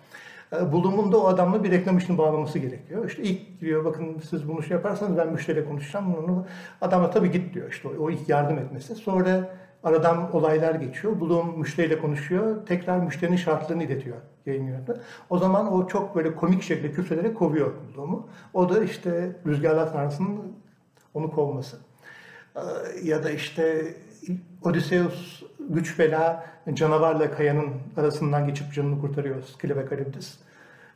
[0.62, 3.10] E, bulumunda o adamla bir reklam işini bağlaması gerekiyor.
[3.10, 6.16] İşte ilk diyor bakın siz bunu şey yaparsanız ben müşteriyle konuşacağım.
[6.16, 6.46] Onu,
[6.82, 8.96] adama tabii git diyor işte o, o ilk yardım etmesi.
[8.96, 9.50] Sonra
[9.84, 11.20] aradan olaylar geçiyor.
[11.20, 12.66] Bulum müşteriyle konuşuyor.
[12.66, 15.00] Tekrar müşterinin şartlarını iletiyor yayın yönetmeni.
[15.30, 18.28] O zaman o çok böyle komik şekilde küfrederek kovuyor Bulum'u.
[18.54, 20.42] O da işte Rüzgarlar Tanrısı'nın
[21.14, 21.78] onu kovması.
[22.56, 22.62] E,
[23.04, 23.94] ya da işte
[24.64, 30.38] Odysseus güç bela canavarla kayanın arasından geçip canını kurtarıyor Skylla ve Charybdis.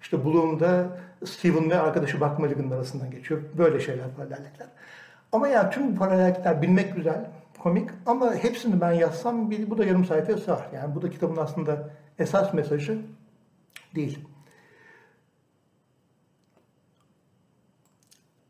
[0.02, 3.42] İşte Bloom'da Steven ve arkadaşı Buck Mulligan'ın arasından geçiyor.
[3.58, 4.68] Böyle şeyler paralellikler.
[5.32, 10.06] Ama ya tüm bu paralellikler bilmek güzel, komik ama hepsini ben yazsam bu da yarım
[10.06, 10.68] sayfaya sığar.
[10.74, 11.90] Yani bu da kitabın aslında
[12.20, 13.02] esas mesajı
[13.96, 14.20] değil.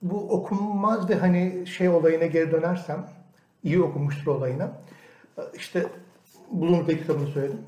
[0.01, 3.07] Bu okunmaz ve hani şey olayına geri dönersem,
[3.63, 4.71] iyi okunmuştur olayına.
[5.53, 5.85] İşte
[6.51, 7.59] Bloom'da kitabını söyledim.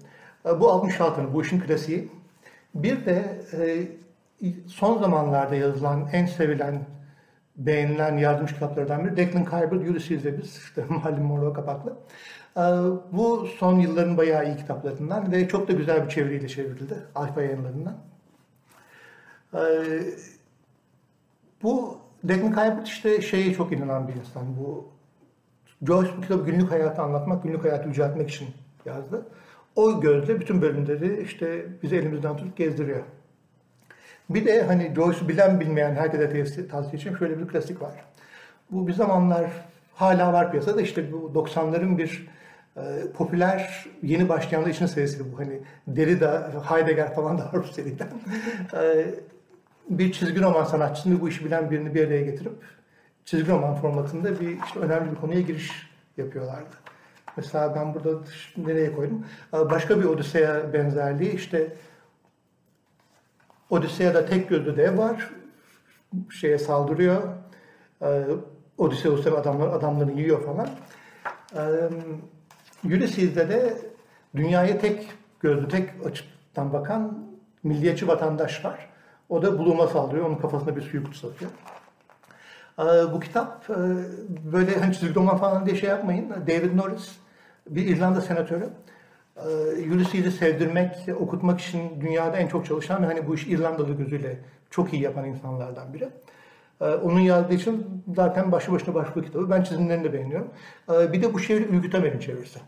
[0.45, 2.11] Bu 66'nın, bu işin klasiği.
[2.75, 3.87] Bir de e,
[4.67, 6.85] son zamanlarda yazılan, en sevilen,
[7.55, 11.97] beğenilen yardımcı kitaplardan biri Declan Kyber, Ulysses ve biz, işte malum Morro kapaklı.
[12.57, 12.61] E,
[13.11, 17.97] bu son yılların bayağı iyi kitaplarından ve çok da güzel bir çeviriyle çevrildi Alfa yayınlarından.
[21.63, 24.57] Bu Declan Kyber işte şeye çok inanan bir insan.
[24.57, 24.90] Bu
[25.87, 28.47] Joyce bu kitabı günlük hayatı anlatmak, günlük hayatı yüceltmek için
[28.85, 29.25] yazdı.
[29.75, 33.03] O gözle bütün bölümleri işte bizi elimizden tutup gezdiriyor.
[34.29, 37.91] Bir de hani Joyce'u bilen bilmeyen herkese tavsiye için şöyle bir klasik var.
[38.71, 39.51] Bu bir zamanlar
[39.95, 42.27] hala var piyasada işte bu 90'ların bir
[42.77, 42.81] e,
[43.17, 45.39] popüler yeni başlayanlar için serisi bu.
[45.39, 48.07] Hani Derrida, Heidegger falan da var bu seriden.
[48.73, 49.05] e,
[49.89, 52.53] bir çizgi roman sanatçısını bu işi bilen birini bir araya getirip
[53.25, 56.75] çizgi roman formatında bir işte önemli bir konuya giriş yapıyorlardı.
[57.37, 58.19] Mesela ben burada
[58.57, 59.25] nereye koydum?
[59.53, 61.73] Ee, başka bir Odiseya benzerliği işte
[63.69, 65.29] Odiseya'da tek gözlü dev var.
[66.29, 67.23] Şeye saldırıyor.
[68.01, 68.23] Ee,
[68.77, 70.69] Odysseus adamlar, adamlarını yiyor falan.
[71.55, 71.89] Ee,
[72.87, 73.77] Ulysses'de de
[74.35, 75.07] dünyaya tek
[75.39, 77.27] gözlü, tek açıdan bakan
[77.63, 78.89] milliyetçi vatandaş var.
[79.29, 80.25] O da Bloom'a saldırıyor.
[80.25, 81.51] Onun kafasına bir suyu kutusu atıyor.
[83.13, 83.75] Bu kitap e,
[84.51, 86.29] böyle hani çizgi roman falan diye şey yapmayın.
[86.29, 87.15] David Norris
[87.69, 88.69] bir İrlanda senatörü.
[89.93, 94.93] Ulysses'i sevdirmek, okutmak için dünyada en çok çalışan ve hani bu iş İrlandalı gözüyle çok
[94.93, 96.09] iyi yapan insanlardan biri.
[97.03, 99.49] Onun yazdığı için zaten başlı başına başka kitabı.
[99.49, 100.47] Ben çizimlerini de beğeniyorum.
[100.89, 102.59] Bir de bu çeviri Ülkü Tamer'in çevirisi.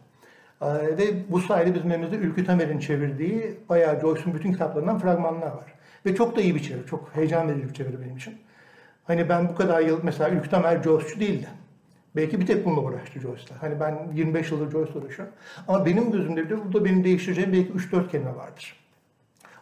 [0.97, 5.73] Ve bu sayede bizim elimizde Ülkü Tamer'in çevirdiği bayağı Joyce'un bütün kitaplarından fragmanlar var.
[6.05, 6.85] Ve çok da iyi bir çeviri.
[6.85, 8.37] Çok heyecan verici bir çeviri benim için.
[9.03, 11.47] Hani ben bu kadar yıl mesela Ülkü Tamer Joyce'cu değildi.
[12.15, 13.61] Belki bir tek bununla uğraştı Joyce'la.
[13.61, 15.33] Hani ben 25 yıldır Joyce'la uğraşıyorum.
[15.67, 18.83] Ama benim gözümde bile burada benim değiştireceğim belki 3-4 kelime vardır.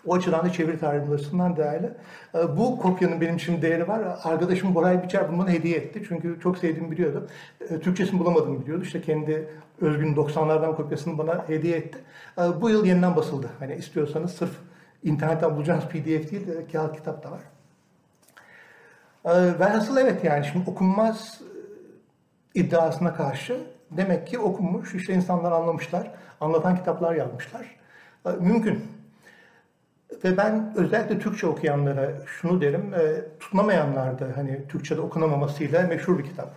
[0.05, 1.91] O açıdan da çeviri açısından değerli.
[2.35, 4.01] Ee, bu kopyanın benim için değeri var.
[4.23, 6.03] Arkadaşım Boray Biçer bunu hediye etti.
[6.07, 7.27] Çünkü çok sevdiğimi biliyordu.
[7.61, 8.83] Ee, Türkçesini bulamadığımı biliyordu.
[8.83, 9.47] İşte kendi
[9.81, 11.97] özgün 90'lardan kopyasını bana hediye etti.
[12.37, 13.49] Ee, bu yıl yeniden basıldı.
[13.59, 14.51] Hani istiyorsanız sırf
[15.03, 17.41] internetten bulacağınız pdf değil de kağıt kitap da var.
[19.25, 21.41] Velhasıl evet yani şimdi okunmaz
[22.53, 27.75] iddiasına karşı demek ki okunmuş, işte insanlar anlamışlar, anlatan kitaplar yazmışlar.
[28.25, 28.83] Ee, mümkün.
[30.23, 36.23] Ve ben özellikle Türkçe okuyanlara şunu derim, e, tutunamayanlar da hani Türkçe'de okunamamasıyla meşhur bir
[36.23, 36.49] kitap.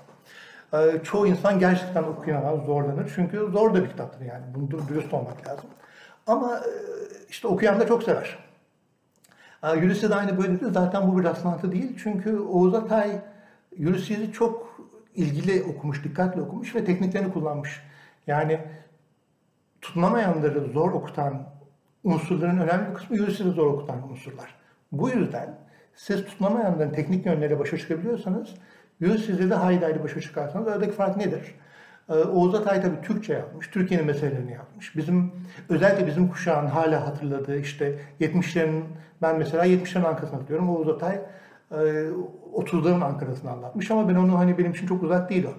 [0.73, 3.13] E, çoğu insan gerçekten okuyamaz, zorlanır.
[3.15, 5.71] Çünkü zor da bir kitaptır yani, bunu dürüst olmak lazım.
[6.27, 6.71] Ama e,
[7.29, 8.39] işte okuyan da çok sever.
[9.65, 10.73] E, Ulysses'de de aynı böyledir.
[10.73, 11.99] Zaten bu bir rastlantı değil.
[12.03, 13.21] Çünkü Oğuz Atay
[13.79, 14.81] Ulysses'i çok
[15.15, 17.83] ilgili okumuş, dikkatli okumuş ve tekniklerini kullanmış.
[18.27, 18.61] Yani
[19.81, 21.47] tutunamayanları zor okutan
[22.05, 24.55] unsurların önemli bir kısmı Ulysses'i zor okutan unsurlar.
[24.93, 25.59] Bu yüzden
[25.95, 28.55] siz tutunamayanların teknik yönleriyle başa çıkabiliyorsanız
[29.03, 31.55] Ulysses'e de hayli hayli başa çıkarsanız aradaki fark nedir?
[32.09, 34.97] Ee, Oğuz Atay tabii Türkçe yapmış, Türkiye'nin meselelerini yapmış.
[34.97, 35.33] Bizim
[35.69, 38.83] özellikle bizim kuşağın hala hatırladığı işte 70'lerin
[39.23, 40.71] ben mesela 70'lerin Ankara'sını hatırlıyorum.
[40.71, 41.21] Oğuz Atay
[42.55, 45.53] 30'ların e, Ankara'sını anlatmış ama ben onu hani benim için çok uzak değil o.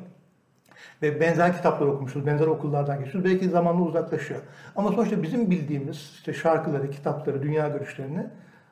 [1.02, 3.32] Ve benzer kitaplar okumuşuz, benzer okullardan geçiyoruz.
[3.32, 4.42] Belki zamanla uzaklaşıyor.
[4.76, 8.28] Ama sonuçta bizim bildiğimiz işte şarkıları, kitapları, dünya görüşlerini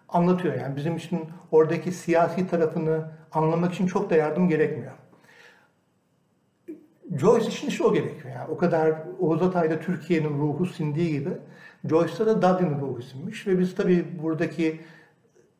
[0.09, 0.55] anlatıyor.
[0.55, 1.19] Yani bizim için
[1.51, 4.91] oradaki siyasi tarafını anlamak için çok da yardım gerekmiyor.
[7.17, 8.36] Joyce için işte o gerekiyor.
[8.36, 11.30] Yani o kadar Oğuz Atay'da Türkiye'nin ruhu sindiği gibi
[11.89, 14.80] Joyce'da da Dublin'in ruhu sinmiş ve biz tabii buradaki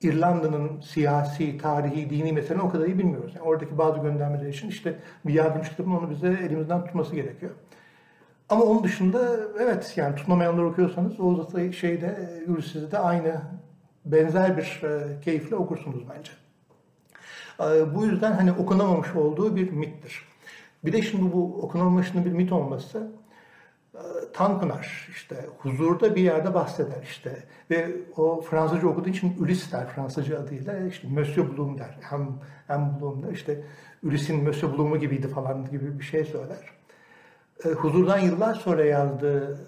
[0.02, 3.34] İrlanda'nın siyasi, tarihi, dini meselelerini o kadar iyi bilmiyoruz.
[3.36, 7.52] Yani oradaki bazı göndermeler için işte bir yardımcı kitabın onu bize elimizden tutması gerekiyor.
[8.50, 13.42] Ama onun dışında evet yani tutunamayanları okuyorsanız Oğuz Atay şeyde, Ulysses'de aynı
[14.06, 16.32] benzer bir e, keyifle okursunuz bence.
[17.60, 20.33] E, bu yüzden hani okunamamış olduğu bir mittir.
[20.86, 23.12] Bir de şimdi bu okunamamışının bir mit olması
[23.94, 24.02] e,
[24.34, 30.40] Tanpınar işte huzurda bir yerde bahseder işte ve o Fransızca okuduğu için Ulysse der Fransızca
[30.40, 31.98] adıyla işte Monsieur Bloom der.
[32.02, 33.64] Hem, hem Bloom der işte
[34.04, 36.70] Ulysse'in Monsieur Bloom'u gibiydi falan gibi bir şey söyler.
[37.66, 39.60] E, huzurdan yıllar sonra yazdığı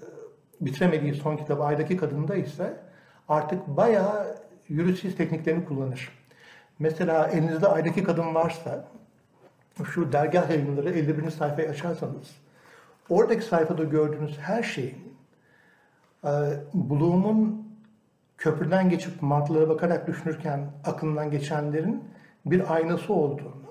[0.62, 2.80] bitiremediği son kitabı Aydaki Kadın'da ise
[3.30, 4.38] artık bayağı
[4.70, 6.12] yürüsüz tekniklerini kullanır.
[6.80, 8.88] Mesela elinizde Aydaki Kadın varsa
[9.84, 11.30] şu dergah yayınları 51.
[11.30, 12.32] sayfayı açarsanız
[13.10, 15.18] oradaki sayfada gördüğünüz her şeyin
[16.24, 16.30] e,
[16.74, 17.66] Bloom'un
[18.38, 22.04] köprüden geçip martılara bakarak düşünürken aklından geçenlerin
[22.46, 23.66] bir aynası olduğunu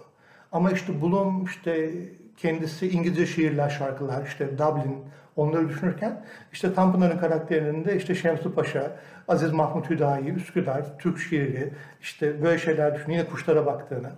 [0.52, 1.90] ama işte Bloom işte
[2.36, 5.04] kendisi İngilizce şiirler, şarkılar, işte Dublin
[5.36, 8.96] onları düşünürken işte Tanpınar'ın karakterinde işte Şemsi Paşa,
[9.28, 13.20] Aziz Mahmut Hüdayi, Üsküdar, Türk şiiri, işte böyle şeyler düşünüyor.
[13.20, 14.10] Yine kuşlara baktığını.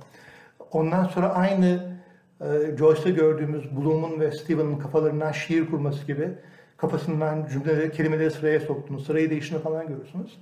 [0.73, 1.97] Ondan sonra aynı
[2.41, 6.29] e, Joyce'da gördüğümüz Bloom'un ve Stephen'ın kafalarından şiir kurması gibi
[6.77, 10.39] kafasından cümleleri, kelimeleri sıraya soktuğunu, sırayı değiştiğini falan görürsünüz.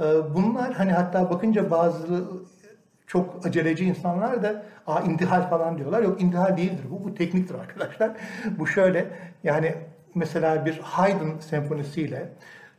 [0.00, 0.04] E,
[0.34, 2.24] bunlar hani hatta bakınca bazı
[3.06, 6.02] çok aceleci insanlar da Aa, intihal falan diyorlar.
[6.02, 7.04] Yok intihal değildir bu.
[7.04, 8.10] Bu tekniktir arkadaşlar.
[8.58, 9.06] bu şöyle
[9.44, 9.74] yani
[10.14, 12.28] mesela bir Haydn senfonisiyle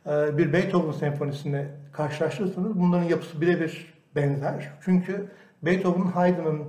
[0.06, 4.72] e, bir Beethoven senfonisini karşılaştırırsanız bunların yapısı birebir benzer.
[4.80, 5.26] Çünkü
[5.62, 6.64] Beethoven Haydn'ın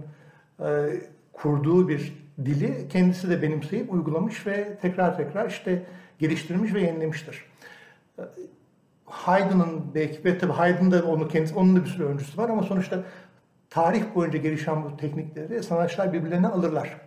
[1.33, 2.13] kurduğu bir
[2.45, 5.83] dili kendisi de benimseyip uygulamış ve tekrar tekrar işte
[6.19, 7.45] geliştirmiş ve yenilemiştir.
[8.19, 8.23] E,
[9.05, 12.63] Haydn'ın belki ve tabii Haydn da onu kendisi onun da bir sürü öncüsü var ama
[12.63, 13.03] sonuçta
[13.69, 17.01] tarih boyunca gelişen bu teknikleri sanatçılar birbirlerine alırlar.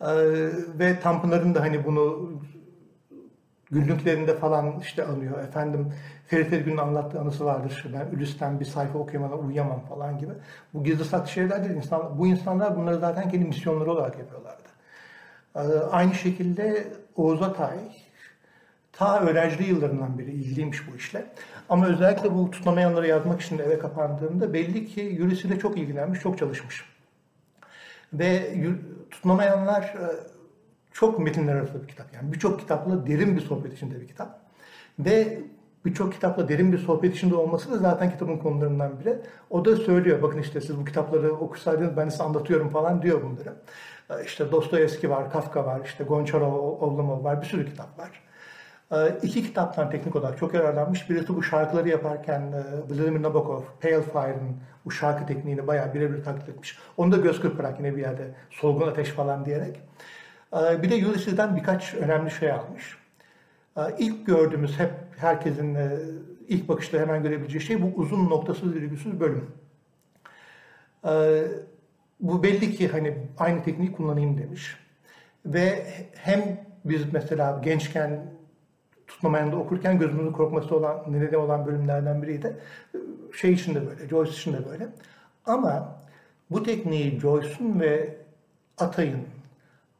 [0.00, 0.06] Ee,
[0.78, 2.30] ve Tanpınar'ın da hani bunu
[3.72, 5.38] günlüklerinde falan işte anıyor.
[5.44, 5.92] Efendim
[6.26, 7.86] Ferit Ergün'ün anlattığı anısı vardır.
[7.94, 10.32] Ben Ulysses'ten bir sayfa okuyamadan uyuyamam falan gibi.
[10.74, 11.76] Bu gizli saklı şeyler değil.
[11.76, 14.62] İnsan, bu insanlar bunları zaten kendi misyonları olarak yapıyorlardı.
[15.56, 17.78] Ee, aynı şekilde Oğuz Atay
[18.92, 21.24] ta öğrenciliği yıllarından beri ilgiliymiş bu işle.
[21.68, 26.84] Ama özellikle bu tutunamayanları yazmak için eve kapandığında belli ki yürüsüyle çok ilgilenmiş, çok çalışmış.
[28.12, 28.54] Ve
[29.10, 30.31] tutunamayanlar e,
[30.92, 32.14] çok metinler arasında bir kitap.
[32.14, 34.40] Yani birçok kitapla derin bir sohbet içinde bir kitap.
[34.98, 35.38] Ve
[35.84, 39.18] birçok kitapla derin bir sohbet içinde olması da zaten kitabın konularından biri.
[39.50, 43.54] O da söylüyor, bakın işte siz bu kitapları okusaydınız ben size anlatıyorum falan diyor bunları.
[44.10, 48.22] E, işte Dostoyevski var, Kafka var, işte Gonçarov, Oblomov var, bir sürü kitap var.
[48.92, 51.10] Ee, iki kitaptan teknik olarak çok yararlanmış.
[51.10, 56.48] Birisi bu şarkıları yaparken e, Vladimir Nabokov, Pale Fire'ın bu şarkı tekniğini bayağı birebir taklit
[56.48, 56.78] etmiş.
[56.96, 59.80] Onu da göz kırparak yine bir yerde solgun ateş falan diyerek.
[60.52, 62.98] Ee, bir de Ulysses'den birkaç önemli şey almış.
[63.76, 65.98] Ee, ilk gördüğümüz hep herkesin e,
[66.48, 69.50] ilk bakışta hemen görebileceği şey bu uzun noktasız virgülsüz bölüm.
[72.20, 74.76] Bu belli ki hani aynı tekniği kullanayım demiş.
[75.46, 78.20] Ve hem biz mesela gençken
[79.06, 82.56] tutmamayanda okurken gözümüzün korkması olan, nedeni olan bölümlerden biriydi.
[83.36, 84.88] Şey için de böyle, Joyce için de böyle.
[85.46, 86.02] Ama
[86.50, 88.16] bu tekniği Joyce'un ve
[88.78, 89.26] Atay'ın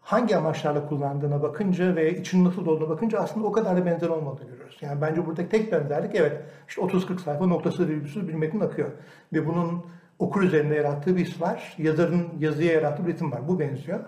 [0.02, 4.48] hangi amaçlarla kullandığına bakınca ve için nasıl olduğuna bakınca aslında o kadar da benzer olmadığını
[4.48, 4.78] görüyoruz.
[4.80, 8.90] Yani bence buradaki tek benzerlik evet işte 30-40 sayfa noktası virgülsüz bir metin akıyor.
[9.32, 9.86] Ve bunun
[10.18, 11.74] okur üzerinde yarattığı bir his var.
[11.78, 13.48] Yazarın yazıya yarattığı bir ritim var.
[13.48, 14.00] Bu benziyor.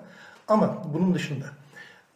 [0.48, 1.46] Ama bunun dışında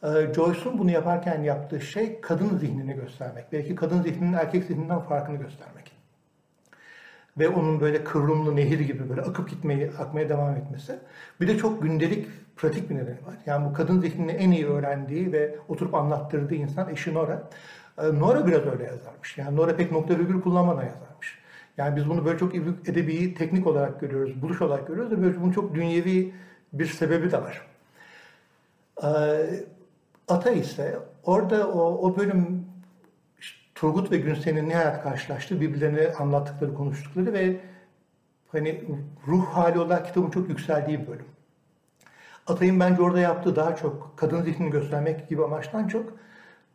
[0.03, 3.53] ee, Joyce'un bunu yaparken yaptığı şey kadın zihnini göstermek.
[3.53, 5.93] Belki kadın zihninin erkek zihninden farkını göstermek.
[7.39, 10.99] Ve onun böyle kıvrımlı nehir gibi böyle akıp gitmeyi, akmaya devam etmesi.
[11.41, 13.35] Bir de çok gündelik, pratik bir nedeni var.
[13.47, 17.43] Yani bu kadın zihnini en iyi öğrendiği ve oturup anlattırdığı insan eşi Nora.
[17.99, 19.39] Ee, Nora biraz öyle yazarmış.
[19.39, 21.39] Yani Nora pek nokta virgül kullanmadan yazarmış.
[21.77, 22.55] Yani biz bunu böyle çok
[22.89, 26.35] edebi, teknik olarak görüyoruz, buluş olarak görüyoruz ve böyle bunun çok dünyevi
[26.73, 27.67] bir sebebi de var.
[30.29, 32.67] Ata ise orada o, o bölüm
[33.41, 37.57] işte, Turgut ve Günsel'in ne hayat karşılaştı birbirlerine anlattıkları, konuştukları ve
[38.53, 38.85] hani
[39.27, 41.27] ruh hali olarak kitabın çok yükseldiği bölüm.
[42.49, 46.13] Atay'ın bence orada yaptığı daha çok kadın zihnini göstermek gibi amaçtan çok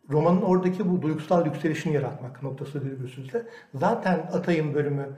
[0.10, 3.44] romanın oradaki bu duygusal yükselişini yaratmak noktası virgülsüzle.
[3.74, 5.10] Zaten Atay'ın bölümü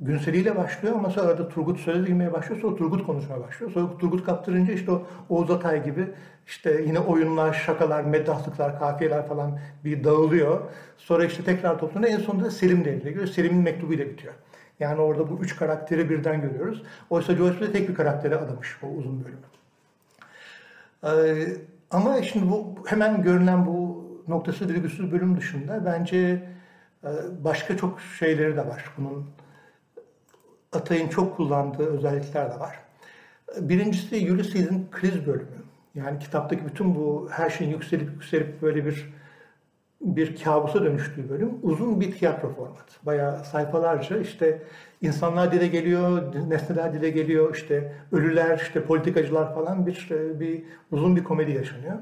[0.00, 2.60] Günseli ile başlıyor ama sonra da Turgut söze girmeye başlıyor.
[2.60, 3.72] Sonra Turgut konuşmaya başlıyor.
[3.72, 6.08] Sonra Turgut kaptırınca işte o Oğuz Atay gibi
[6.46, 10.60] işte yine oyunlar, şakalar, meddahlıklar, kafiyeler falan bir dağılıyor.
[10.96, 12.12] Sonra işte tekrar toplanıyor.
[12.12, 13.26] En sonunda Selim devreye giriyor.
[13.26, 14.34] Selim'in mektubuyla bitiyor.
[14.80, 16.82] Yani orada bu üç karakteri birden görüyoruz.
[17.10, 19.61] Oysa Joyce de tek bir karaktere adamış o uzun bölümü.
[21.04, 21.46] Ee,
[21.90, 26.42] ama şimdi bu hemen görünen bu noktası virgülsüz bölüm dışında bence
[27.04, 27.10] e,
[27.44, 28.84] başka çok şeyleri de var.
[28.98, 29.26] Bunun
[30.72, 32.78] Atay'ın çok kullandığı özellikler de var.
[33.60, 35.62] Birincisi Ulysses'in kriz bölümü.
[35.94, 39.12] Yani kitaptaki bütün bu her şeyin yükselip yükselip böyle bir
[40.02, 42.94] bir kabusa dönüştüğü bölüm uzun bir tiyatro formatı.
[43.02, 44.62] Bayağı sayfalarca işte
[45.02, 50.08] insanlar dile geliyor, nesneler dile geliyor, işte ölüler, işte politikacılar falan bir
[50.40, 51.94] bir uzun bir komedi yaşanıyor.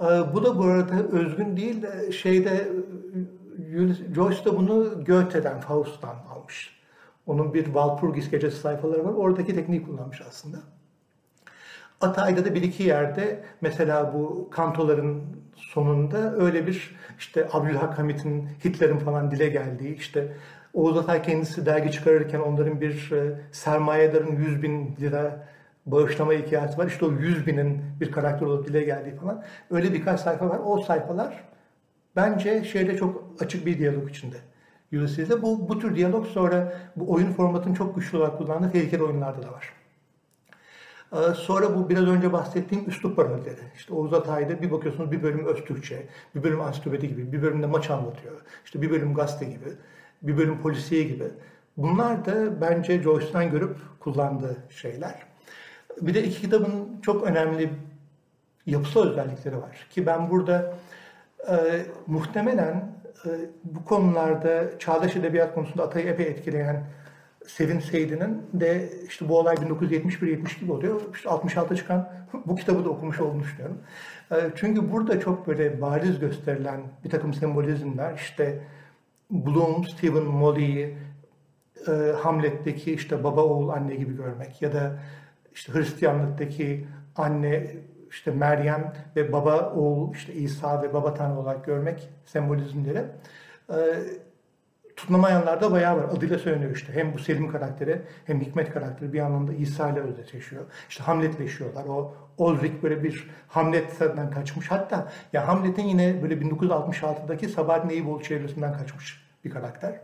[0.00, 2.68] Ee, bu da bu arada özgün değil de şeyde
[4.14, 6.80] Joyce de bunu Goethe'den, Faust'tan almış.
[7.26, 9.12] Onun bir Walpurgis gecesi sayfaları var.
[9.12, 10.58] Oradaki tekniği kullanmış aslında.
[12.04, 15.22] Atay'da da bir iki yerde mesela bu kantoların
[15.56, 20.32] sonunda öyle bir işte Abdülhak Hamit'in, Hitler'in falan dile geldiği işte
[20.74, 25.46] Oğuz Atay kendisi dergi çıkarırken onların bir e, sermayedarın 100 bin lira
[25.86, 26.86] bağışlama hikayesi var.
[26.86, 29.42] İşte o 100 binin bir karakter olup dile geldiği falan.
[29.70, 30.60] Öyle birkaç sayfa var.
[30.64, 31.44] O sayfalar
[32.16, 34.36] bence şeyde çok açık bir diyalog içinde.
[34.92, 35.42] Ulysses'de.
[35.42, 39.52] Bu, bu tür diyalog sonra bu oyun formatının çok güçlü olarak kullandığı tehlikeli oyunlarda da
[39.52, 39.72] var.
[41.12, 43.60] Ee, sonra bu biraz önce bahsettiğim üslup paralelleri.
[43.76, 47.90] İşte Oğuz Atay'da bir bakıyorsunuz bir bölüm Öztürkçe, bir bölüm ansiklopedi gibi, bir bölümde maç
[47.90, 48.40] anlatıyor.
[48.64, 49.72] İşte bir bölüm gazete gibi,
[50.22, 51.24] bir bölüm polisiye gibi.
[51.76, 55.22] Bunlar da bence Joyce'dan görüp kullandığı şeyler.
[56.00, 57.70] Bir de iki kitabın çok önemli
[58.66, 59.86] yapısal özellikleri var.
[59.90, 60.74] Ki ben burada
[61.50, 62.94] e, muhtemelen
[63.26, 63.30] e,
[63.64, 66.84] bu konularda çağdaş edebiyat konusunda Atay'ı epey etkileyen
[67.46, 71.00] Sevin Seydi'nin de işte bu olay 1971-72 gibi oluyor.
[71.14, 72.08] İşte 66 çıkan
[72.46, 73.78] bu kitabı da okumuş olduğunu düşünüyorum.
[74.32, 78.60] E, çünkü burada çok böyle bariz gösterilen bir takım sembolizmler işte
[79.30, 80.98] Bloom, Stephen Molly'yi
[81.88, 84.98] e, Hamlet'teki işte baba oğul anne gibi görmek ya da
[85.54, 87.76] işte Hristiyanlıktaki anne
[88.10, 93.04] işte Meryem ve baba oğul işte İsa ve baba Tanrı olarak görmek sembolizmleri.
[94.94, 96.04] E, tutunamayanlarda bayağı var.
[96.04, 96.92] Adıyla söyleniyor işte.
[96.92, 100.62] Hem bu Selim karakteri hem Hikmet karakteri bir anlamda İsa ile özdeşleşiyor.
[100.88, 101.84] İşte Hamletleşiyorlar.
[101.84, 104.70] O Ulrich böyle bir Hamlet'ten kaçmış.
[104.70, 110.00] Hatta ya Hamlet'in yine böyle 1966'daki Sabahattin Eyüboğlu çevresinden kaçmış bir karakter.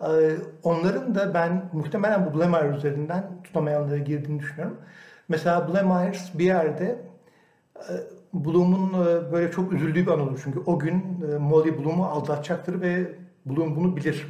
[0.00, 4.76] Ee, onların da ben muhtemelen bu Blemire üzerinden tutamayanlara girdiğini düşünüyorum.
[5.28, 6.98] Mesela Blemires bir yerde
[7.76, 7.92] e,
[8.32, 10.40] Bloom'un e, böyle çok üzüldüğü bir an olur.
[10.44, 14.26] Çünkü o gün e, Molly Bloom'u aldatacaktır ve Bloom bunu bilir.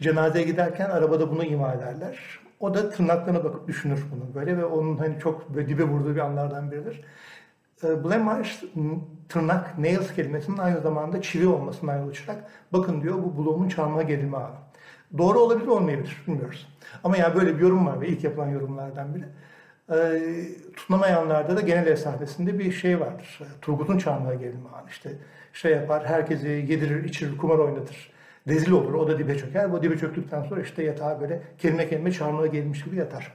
[0.00, 2.18] Cenazeye giderken arabada bunu ima ederler.
[2.60, 6.20] O da tırnaklarına bakıp düşünür bunu böyle ve onun hani çok böyle dibe vurduğu bir
[6.20, 7.04] anlardan biridir.
[7.82, 8.48] Blemire
[9.28, 14.36] tırnak, nails kelimesinin aynı zamanda çivi olmasından yol çıkarak bakın diyor bu Bloom'un çalma gerilme
[14.36, 14.54] anı.
[15.18, 16.68] Doğru olabilir olmayabilir bilmiyoruz.
[17.04, 19.24] Ama yani böyle bir yorum var ve ilk yapılan yorumlardan biri.
[19.90, 20.20] E,
[20.76, 23.40] tutunamayanlarda da genel esafesinde bir şey vardır.
[23.62, 25.10] Turgut'un çağına gelme anı işte
[25.54, 28.12] şey yapar, herkesi yedirir, içirir, kumar oynatır.
[28.48, 29.64] Rezil olur, o da dibe çöker.
[29.64, 33.32] O dibe çöktükten sonra işte yatağa böyle kelime kelime çarmıha gelmiş gibi yatar.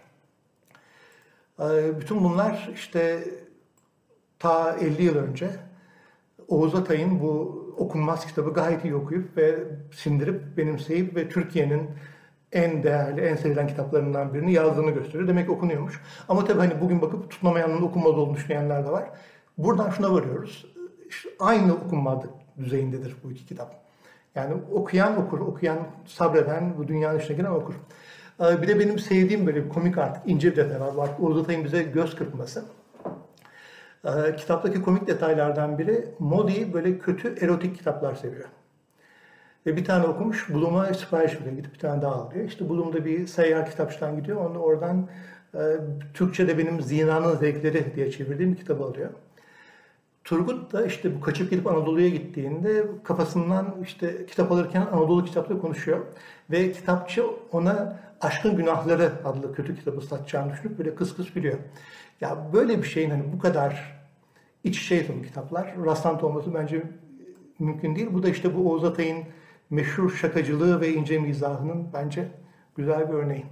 [1.59, 3.23] E, bütün bunlar işte
[4.39, 5.49] ta 50 yıl önce
[6.47, 9.55] Oğuz Atay'ın bu okunmaz kitabı gayet iyi okuyup ve
[9.91, 11.89] sindirip benimseyip ve Türkiye'nin
[12.51, 15.27] en değerli, en sevilen kitaplarından birini yazdığını gösteriyor.
[15.27, 16.01] Demek ki okunuyormuş.
[16.29, 19.09] Ama tabii hani bugün bakıp tutmamayanın okunmaz olduğunu düşünenler de var.
[19.57, 20.65] Buradan şuna varıyoruz.
[21.39, 23.75] Aynı okunmadık düzeyindedir bu iki kitap.
[24.35, 27.73] Yani okuyan okur, okuyan sabreden, bu dünyanın içine giren okur.
[28.41, 30.97] Ee, bir de benim sevdiğim böyle bir komik artık ince bir detay var.
[30.97, 32.65] Bak Uğur Atay'ın bize göz kırpması.
[34.05, 38.49] Ee, kitaptaki komik detaylardan biri Modi böyle kötü erotik kitaplar seviyor.
[39.65, 41.55] Ve bir tane okumuş, Bloom'a sipariş veriyor.
[41.55, 42.45] Gidip bir tane daha alıyor.
[42.45, 44.49] İşte Bloom'da bir seyyar kitapçıdan gidiyor.
[44.49, 45.07] Onu oradan
[45.53, 45.59] e,
[46.13, 49.09] Türkçe'de benim Zinanın Zevkleri diye çevirdiğim bir kitabı alıyor.
[50.29, 55.99] Turgut da işte bu kaçıp gidip Anadolu'ya gittiğinde kafasından işte kitap alırken Anadolu kitapları konuşuyor.
[56.51, 61.57] Ve kitapçı ona Aşkın Günahları adlı kötü kitabı satacağını düşünüp böyle kıs kıs biliyor.
[62.21, 64.01] Ya böyle bir şeyin hani bu kadar
[64.63, 66.83] iç içe bu kitaplar rastlantı olması bence
[67.59, 68.07] mümkün değil.
[68.13, 69.23] Bu da işte bu Oğuz Atay'ın
[69.69, 72.27] meşhur şakacılığı ve ince mizahının bence
[72.77, 73.45] güzel bir örneği.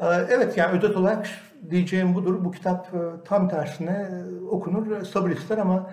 [0.00, 1.28] Ee, evet yani özet olarak
[1.70, 2.44] diyeceğim budur.
[2.44, 5.90] Bu kitap e, tam tersine e, okunur, sabır ister ama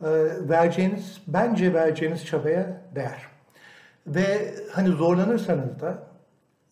[0.00, 0.08] e,
[0.48, 3.26] vereceğiniz, bence vereceğiniz çabaya değer.
[4.06, 5.98] Ve hani zorlanırsanız da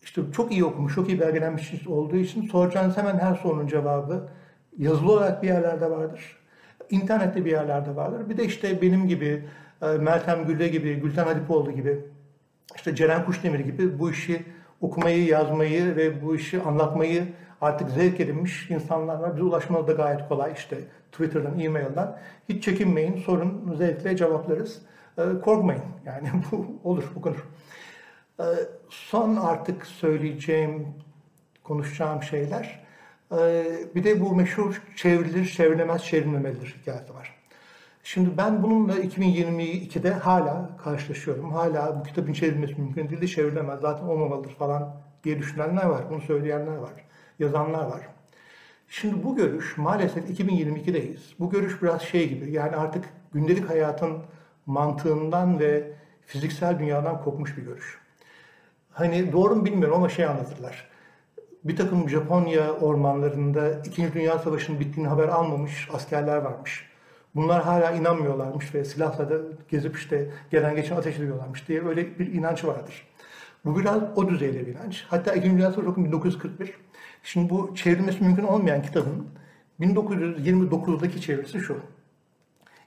[0.01, 4.27] işte çok iyi okumuş, çok iyi belgelenmiş olduğu için soracağınız hemen her sorunun cevabı
[4.77, 6.37] yazılı olarak bir yerlerde vardır.
[6.89, 8.29] İnternette bir yerlerde vardır.
[8.29, 9.45] Bir de işte benim gibi,
[9.99, 11.99] Meltem Gülle gibi, Gülten Hadipoğlu gibi,
[12.75, 14.45] işte Ceren Kuşdemir gibi bu işi
[14.81, 17.27] okumayı, yazmayı ve bu işi anlatmayı
[17.61, 19.35] artık zevk edinmiş insanlar var.
[19.35, 20.77] Bize ulaşmanız da gayet kolay işte
[21.11, 22.17] Twitter'dan, e-mail'dan.
[22.49, 24.81] Hiç çekinmeyin, sorun, zevkle cevaplarız.
[25.17, 27.47] Ee, korkmayın yani bu olur, bu konur.
[28.39, 28.43] Ee,
[28.89, 30.87] son artık söyleyeceğim,
[31.63, 32.85] konuşacağım şeyler.
[33.31, 33.63] Ee,
[33.95, 37.35] bir de bu meşhur çevrilir, çevrilemez, çevrilmemelidir hikayesi var.
[38.03, 41.51] Şimdi ben bununla 2022'de hala karşılaşıyorum.
[41.51, 43.79] Hala bu kitabın çevrilmesi mümkün değil de çevrilemez.
[43.79, 46.01] Zaten olmamalıdır falan diye düşünenler var.
[46.09, 47.04] Bunu söyleyenler var.
[47.39, 48.07] Yazanlar var.
[48.87, 51.19] Şimdi bu görüş maalesef 2022'deyiz.
[51.39, 54.17] Bu görüş biraz şey gibi yani artık gündelik hayatın
[54.65, 55.91] mantığından ve
[56.25, 57.99] fiziksel dünyadan kopmuş bir görüş.
[58.91, 60.89] Hani doğru mu bilmiyorum ama şey anlatırlar.
[61.63, 64.13] Bir takım Japonya ormanlarında 2.
[64.13, 66.89] Dünya Savaşı'nın bittiğini haber almamış askerler varmış
[67.35, 69.35] Bunlar hala inanmıyorlarmış ve silahla da
[69.69, 73.07] gezip işte gelen geçen ateş ediyorlarmış diye öyle bir inanç vardır.
[73.65, 75.05] Bu biraz o düzeyde bir inanç.
[75.09, 75.51] Hatta 2.
[75.51, 76.73] Dünya Savaşı 1941.
[77.25, 79.27] Şimdi bu çevrilmesi mümkün olmayan kitabın
[79.79, 81.77] 1929'daki çevirisi şu.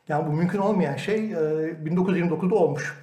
[0.09, 2.99] Yani bu mümkün olmayan şey 1929'da e, olmuş.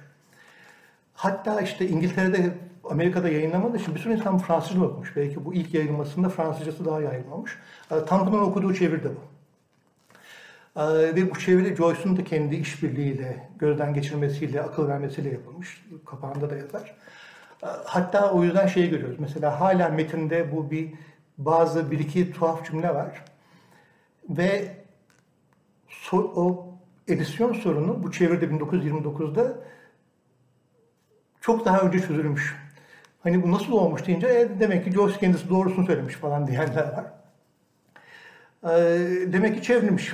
[1.14, 2.54] Hatta işte İngiltere'de,
[2.90, 5.16] Amerika'da yayınlamadığı için bir sürü insan Fransızca okumuş.
[5.16, 7.58] Belki bu ilk yayınlamasında Fransızcası daha yaygın olmuş.
[7.90, 9.20] E, Tampa'nın okuduğu çevirde bu.
[10.76, 15.86] Ee, ve bu çeviri Joyce'un da kendi işbirliğiyle, gözden geçirmesiyle, akıl vermesiyle yapılmış.
[16.06, 16.94] Kapağında da yazar.
[17.84, 19.16] Hatta o yüzden şeyi görüyoruz.
[19.20, 20.92] Mesela hala metinde bu bir
[21.38, 23.24] bazı bir iki tuhaf cümle var.
[24.28, 24.76] Ve
[25.88, 26.74] so, o
[27.08, 29.58] edisyon sorunu bu çeviride 1929'da
[31.40, 32.56] çok daha önce çözülmüş.
[33.22, 37.06] Hani bu nasıl olmuş deyince e, demek ki Joyce kendisi doğrusunu söylemiş falan diyenler var.
[38.64, 40.12] E, demek ki çevrilmiş.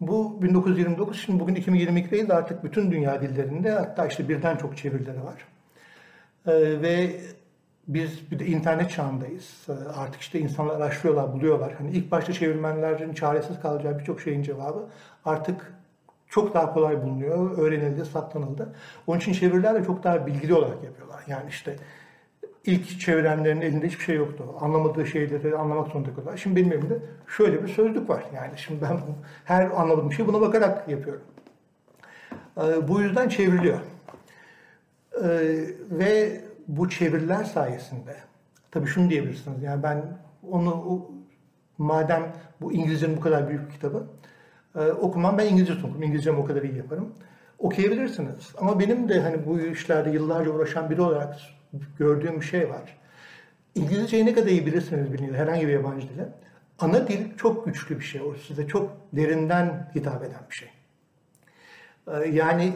[0.00, 4.76] Bu 1929, şimdi bugün 2022 değil de artık bütün dünya dillerinde hatta işte birden çok
[4.76, 5.46] çevirileri var.
[6.46, 7.20] Ee, ve
[7.88, 9.66] biz bir de internet çağındayız.
[9.68, 11.74] Ee, artık işte insanlar araştırıyorlar, buluyorlar.
[11.78, 14.86] Hani ilk başta çevirmenlerin çaresiz kalacağı birçok şeyin cevabı
[15.24, 15.72] artık
[16.28, 18.74] çok daha kolay bulunuyor, öğrenildi, saklanıldı.
[19.06, 21.22] Onun için çeviriler de çok daha bilgili olarak yapıyorlar.
[21.26, 21.76] Yani işte
[22.64, 24.44] ilk çevirenlerin elinde hiçbir şey yoktu.
[24.60, 26.36] Anlamadığı şeyleri anlamak zorunda kalıyorlar.
[26.36, 26.98] Şimdi benim elimde
[27.36, 28.24] şöyle bir sözlük var.
[28.34, 28.98] Yani şimdi ben
[29.44, 31.22] her anlamadığım şeyi buna bakarak yapıyorum.
[32.58, 33.78] Ee, bu yüzden çevriliyor.
[35.22, 35.28] Ee,
[35.90, 38.16] ve bu çeviriler sayesinde
[38.70, 39.62] tabii şunu diyebilirsiniz.
[39.62, 40.04] Yani ben
[40.50, 41.06] onu
[41.78, 44.06] madem bu İngilizcenin bu kadar büyük bir kitabı
[44.76, 46.02] e, okumam ben İngilizce okurum.
[46.02, 47.14] İngilizcemi o kadar iyi yaparım.
[47.58, 48.54] Okuyabilirsiniz.
[48.58, 51.36] Ama benim de hani bu işlerde yıllarca uğraşan biri olarak
[51.98, 52.98] gördüğüm bir şey var.
[53.74, 56.28] İngilizceyi ne kadar iyi bilirsiniz bilin herhangi bir yabancı dile.
[56.78, 58.20] Ana dil çok güçlü bir şey.
[58.20, 60.68] O size çok derinden hitap eden bir şey.
[62.08, 62.72] Ee, yani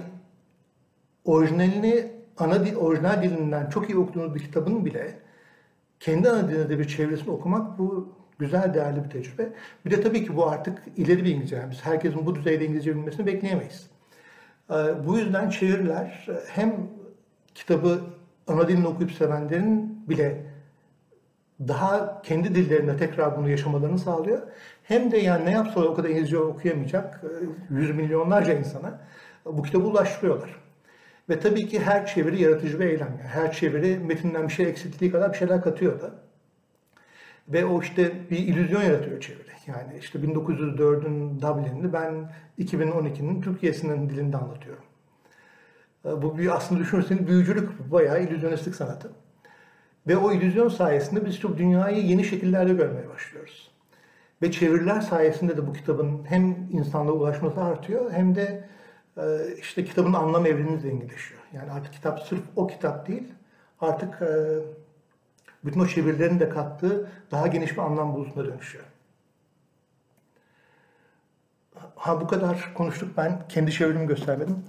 [1.24, 5.18] orijinalini ana dil, orijinal dilinden çok iyi okuduğunuz bir kitabın bile
[6.00, 9.48] kendi ana dilinde bir çevresini okumak bu güzel, değerli bir tecrübe.
[9.84, 11.56] Bir de tabii ki bu artık ileri bir İngilizce.
[11.56, 13.90] Yani biz herkesin bu düzeyde İngilizce bilmesini bekleyemeyiz.
[14.70, 14.74] Ee,
[15.06, 16.76] bu yüzden çeviriler hem
[17.54, 18.00] kitabı
[18.46, 20.46] ana dilini okuyup sevenlerin bile
[21.68, 24.42] daha kendi dillerinde tekrar bunu yaşamalarını sağlıyor.
[24.82, 27.30] Hem de yani ne yapsalar o kadar İngilizce okuyamayacak e,
[27.74, 29.00] yüz milyonlarca insana
[29.46, 30.61] bu kitabı ulaştırıyorlar.
[31.32, 33.18] Ve tabii ki her çeviri yaratıcı bir eylem.
[33.20, 36.10] Yani her çeviri metinden bir şey eksilttiği kadar bir şeyler katıyor da.
[37.48, 39.52] Ve o işte bir illüzyon yaratıyor çeviri.
[39.66, 44.84] Yani işte 1904'ün Dublin'ini ben 2012'nin Türkiye'sinin dilinde anlatıyorum.
[46.04, 49.12] E, bu bir aslında düşünürseniz büyücülük bayağı illüzyonistik sanatı.
[50.06, 53.70] Ve o illüzyon sayesinde biz çok dünyayı yeni şekillerde görmeye başlıyoruz.
[54.42, 58.64] Ve çeviriler sayesinde de bu kitabın hem insanlığa ulaşması artıyor hem de
[59.60, 61.40] işte kitabın anlam evreni zenginleşiyor.
[61.52, 63.34] Yani artık kitap sırf o kitap değil,
[63.80, 64.58] artık e,
[65.64, 68.84] bütün o çevirilerin de kattığı daha geniş bir anlam bulutuna dönüşüyor.
[71.96, 74.64] Ha bu kadar konuştuk ben kendi çevirimi göstermedim.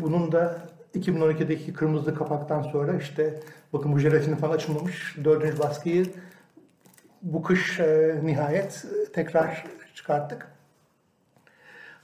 [0.00, 0.62] Bunun da
[0.94, 3.40] 2012'deki kırmızı kapaktan sonra işte
[3.72, 5.16] bakın bu jelatini falan açılmamış.
[5.24, 6.06] Dördüncü baskıyı
[7.22, 9.64] bu kış e, nihayet tekrar
[9.94, 10.48] çıkarttık.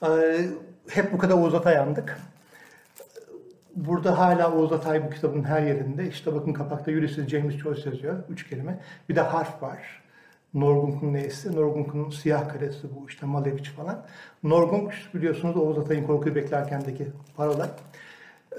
[0.02, 0.08] E,
[0.88, 2.18] hep bu kadar Oğuz Atay yandık.
[3.76, 6.08] Burada hala Oğuz Atay bu kitabın her yerinde.
[6.08, 8.24] İşte bakın kapakta Ulysses James Joyce yazıyor.
[8.28, 8.78] Üç kelime.
[9.08, 10.02] Bir de harf var.
[10.54, 11.52] Norgunk'un neyse.
[11.52, 14.06] Norgunk'un siyah karesi bu işte Malevich falan.
[14.42, 17.70] Norgunk biliyorsunuz Oğuz Atay'ın Korkuyu Beklerken'deki parola.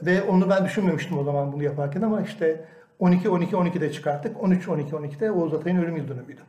[0.02, 2.66] Ve onu ben düşünmemiştim o zaman bunu yaparken ama işte
[3.02, 4.38] 12-12-12'de çıkarttık.
[4.38, 6.42] 13-12-12'de Oğuz Atay'ın ölüm yıl dönümüydü.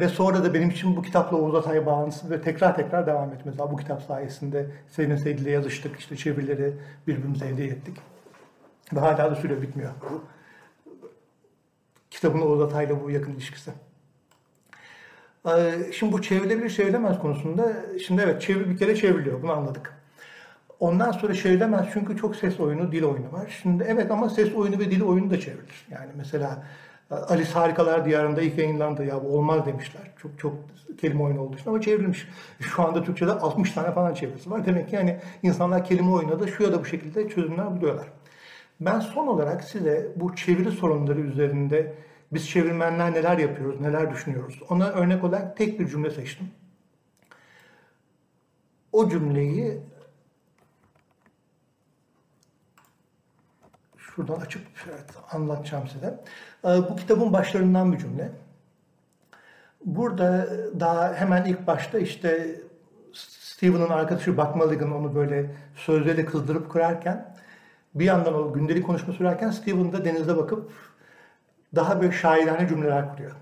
[0.00, 3.58] Ve sonra da benim için bu kitapla Oğuz Atay bağlantısı ve tekrar tekrar devam etmesi.
[3.58, 5.98] Bu kitap sayesinde Sevin Seydi ile yazıştık.
[5.98, 6.72] işte çevirileri
[7.06, 7.96] birbirimize hediye ettik.
[8.94, 9.90] Ve hala da sürüyor bitmiyor.
[12.10, 13.70] Kitabın Oğuz Atay'la bu yakın ilişkisi.
[15.92, 17.72] Şimdi bu çevrilebilir çevrilemez konusunda
[18.06, 19.92] şimdi evet çevir bir kere çevriliyor bunu anladık.
[20.80, 23.58] Ondan sonra çevrilemez çünkü çok ses oyunu, dil oyunu var.
[23.62, 25.86] Şimdi evet ama ses oyunu ve dil oyunu da çevrilir.
[25.90, 26.64] Yani mesela
[27.10, 30.02] Alice Harikalar Diyarı'nda ilk yayınlandı ya bu olmaz demişler.
[30.16, 30.54] Çok çok
[31.00, 32.28] kelime oyunu olduğu için ama çevrilmiş.
[32.60, 34.66] Şu anda Türkçe'de 60 tane falan çevirisi var.
[34.66, 38.06] Demek ki yani insanlar kelime oyunu da şu ya da bu şekilde çözümler buluyorlar.
[38.80, 41.94] Ben son olarak size bu çeviri sorunları üzerinde
[42.32, 44.60] biz çevirmenler neler yapıyoruz, neler düşünüyoruz?
[44.70, 46.46] Ona örnek olarak tek bir cümle seçtim.
[48.92, 49.80] O cümleyi
[54.16, 56.20] şuradan açıp evet, anlatacağım size.
[56.64, 58.30] Ee, bu kitabın başlarından bir cümle.
[59.84, 60.48] Burada
[60.80, 62.60] daha hemen ilk başta işte
[63.12, 67.34] Stephen'ın arkadaşı Buck Mulligan onu böyle sözleri kızdırıp kırarken
[67.94, 70.72] bir yandan o gündelik konuşma sürerken Stephen da denize bakıp
[71.74, 73.32] daha böyle şairane cümleler kuruyor.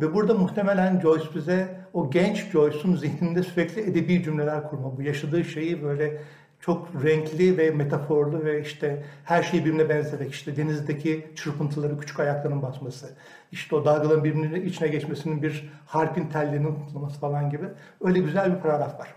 [0.00, 5.44] Ve burada muhtemelen Joyce bize o genç Joyce'un zihninde sürekli edebi cümleler kurma, bu yaşadığı
[5.44, 6.22] şeyi böyle
[6.66, 12.62] çok renkli ve metaforlu ve işte her şeyi birbirine benzerek işte denizdeki çırpıntıları küçük ayaklarının
[12.62, 13.16] basması,
[13.52, 17.66] işte o dalgaların birbirinin içine geçmesinin bir harpin tellerinin tutulması falan gibi
[18.04, 19.14] öyle güzel bir paragraf var.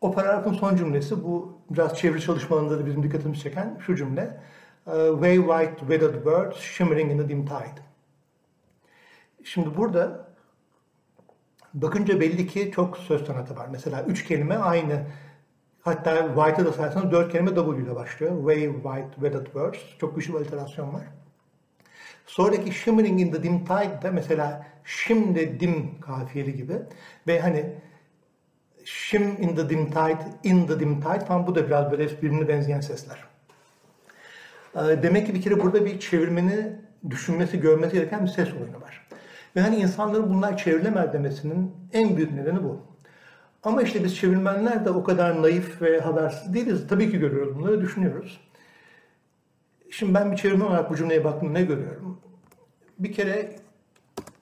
[0.00, 4.40] O paragrafın son cümlesi bu biraz çeviri çalışmalarında da bizim dikkatimizi çeken şu cümle.
[4.84, 7.82] Way white weathered birds shimmering in the dim tide.
[9.44, 10.28] Şimdi burada
[11.74, 13.68] bakınca belli ki çok söz sanatı var.
[13.72, 15.02] Mesela üç kelime aynı
[15.82, 18.36] Hatta White'a da sayarsanız dört kelime W ile başlıyor.
[18.36, 19.78] Way, White, Wedded Words.
[20.00, 21.02] Çok güçlü bir aliterasyon var.
[22.26, 26.74] Sonraki Shimmering in the Dim Tide de mesela şimdi dim kafiyeli gibi.
[27.26, 27.74] Ve hani
[28.84, 32.48] shim in the dim tide, in the dim tide falan bu da biraz böyle birbirine
[32.48, 33.24] benzeyen sesler.
[34.74, 36.72] Ee, demek ki bir kere burada bir çevirmeni
[37.10, 39.08] düşünmesi, görmesi gereken bir ses oyunu var.
[39.56, 42.87] Ve hani insanların bunlar çevrilemez demesinin en büyük nedeni bu.
[43.68, 46.88] Ama işte biz çevirmenler de o kadar naif ve habersiz değiliz.
[46.88, 48.40] Tabii ki görüyoruz bunları, düşünüyoruz.
[49.90, 52.20] Şimdi ben bir çevirmen olarak bu cümleye baktım ne görüyorum?
[52.98, 53.56] Bir kere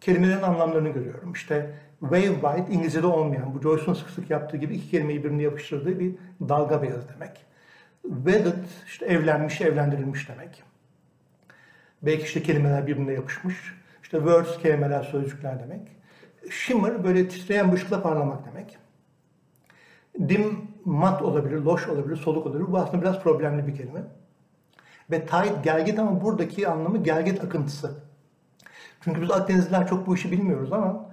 [0.00, 1.32] kelimelerin anlamlarını görüyorum.
[1.32, 6.00] İşte wave white İngilizce'de olmayan, bu Joyce'un sık sık yaptığı gibi iki kelimeyi birbirine yapıştırdığı
[6.00, 6.14] bir
[6.48, 7.46] dalga beyaz demek.
[8.02, 10.62] Wedded, işte evlenmiş, evlendirilmiş demek.
[12.02, 13.74] Belki işte kelimeler birbirine yapışmış.
[14.02, 15.80] İşte words, kelimeler, sözcükler demek.
[16.50, 18.78] Shimmer, böyle titreyen bir ışıkla parlamak demek.
[20.28, 22.72] Dim mat olabilir, loş olabilir, soluk olabilir.
[22.72, 24.02] Bu aslında biraz problemli bir kelime.
[25.10, 27.94] Ve tide gelgit ama buradaki anlamı gelgit akıntısı.
[29.00, 31.10] Çünkü biz Akdenizliler çok bu işi bilmiyoruz ama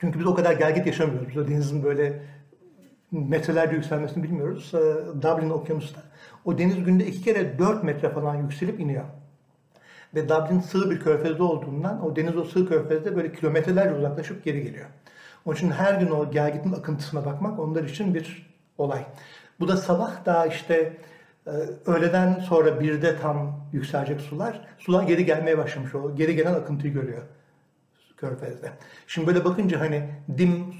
[0.00, 1.28] çünkü biz o kadar gelgit yaşamıyoruz.
[1.28, 2.22] Biz o denizin böyle
[3.12, 4.72] metrelerce yükselmesini bilmiyoruz.
[4.74, 4.78] Ee,
[5.22, 6.02] Dublin okyanusta.
[6.44, 9.04] O deniz günde iki kere dört metre falan yükselip iniyor.
[10.14, 14.62] Ve Dublin sığ bir körfezde olduğundan o deniz o sığ körfezde böyle kilometrelerce uzaklaşıp geri
[14.62, 14.86] geliyor.
[15.46, 19.06] Onun için her gün o gelgitin akıntısına bakmak onlar için bir olay.
[19.60, 20.96] Bu da sabah daha işte
[21.46, 21.50] e,
[21.86, 24.60] öğleden sonra birde tam yükselecek sular.
[24.78, 25.94] Sular geri gelmeye başlamış.
[25.94, 27.22] O geri gelen akıntıyı görüyor
[28.16, 28.70] Körfez'de.
[29.06, 30.74] Şimdi böyle bakınca hani dim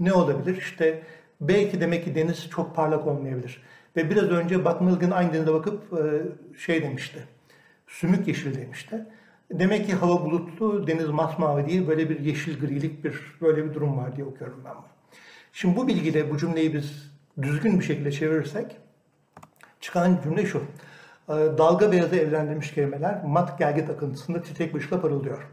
[0.00, 0.56] ne olabilir?
[0.56, 1.02] İşte
[1.40, 3.62] belki demek ki deniz çok parlak olmayabilir.
[3.96, 6.22] Ve biraz önce Buck Milligan aynı denize bakıp e,
[6.58, 7.18] şey demişti.
[7.86, 9.06] Sümük yeşil demişti.
[9.50, 13.96] Demek ki hava bulutlu, deniz masmavi değil, böyle bir yeşil grilik bir böyle bir durum
[13.96, 14.84] var diye okuyorum ben bunu.
[15.52, 18.76] Şimdi bu bilgiyle bu cümleyi biz düzgün bir şekilde çevirirsek
[19.80, 20.58] çıkan cümle şu.
[21.28, 25.48] Ee, dalga beyazı evlendirilmiş kelimeler mat gelgit akıntısında titrek bir ışıkla parıldıyor.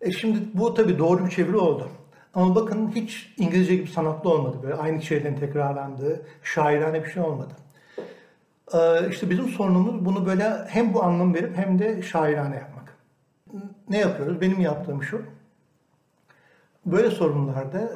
[0.00, 1.88] E şimdi bu tabi doğru bir çeviri oldu.
[2.34, 4.56] Ama bakın hiç İngilizce gibi sanatlı olmadı.
[4.62, 7.54] Böyle aynı şeylerin tekrarlandığı, şairane bir şey olmadı.
[8.74, 12.96] Ee, işte bizim sorunumuz bunu böyle hem bu anlam verip hem de şairane yapmak.
[13.88, 14.40] Ne yapıyoruz?
[14.40, 15.22] Benim yaptığım şu.
[16.86, 17.88] Böyle sorunlarda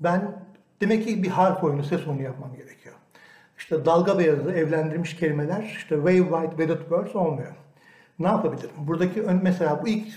[0.00, 0.44] ben
[0.80, 2.94] demek ki bir harf oyunu, ses oyunu yapmam gerekiyor.
[3.58, 7.52] İşte dalga beyazı, evlendirilmiş kelimeler, işte wave white, wedded words olmuyor.
[8.18, 8.70] ne yapabilirim?
[8.78, 10.08] Buradaki mesela bu ilk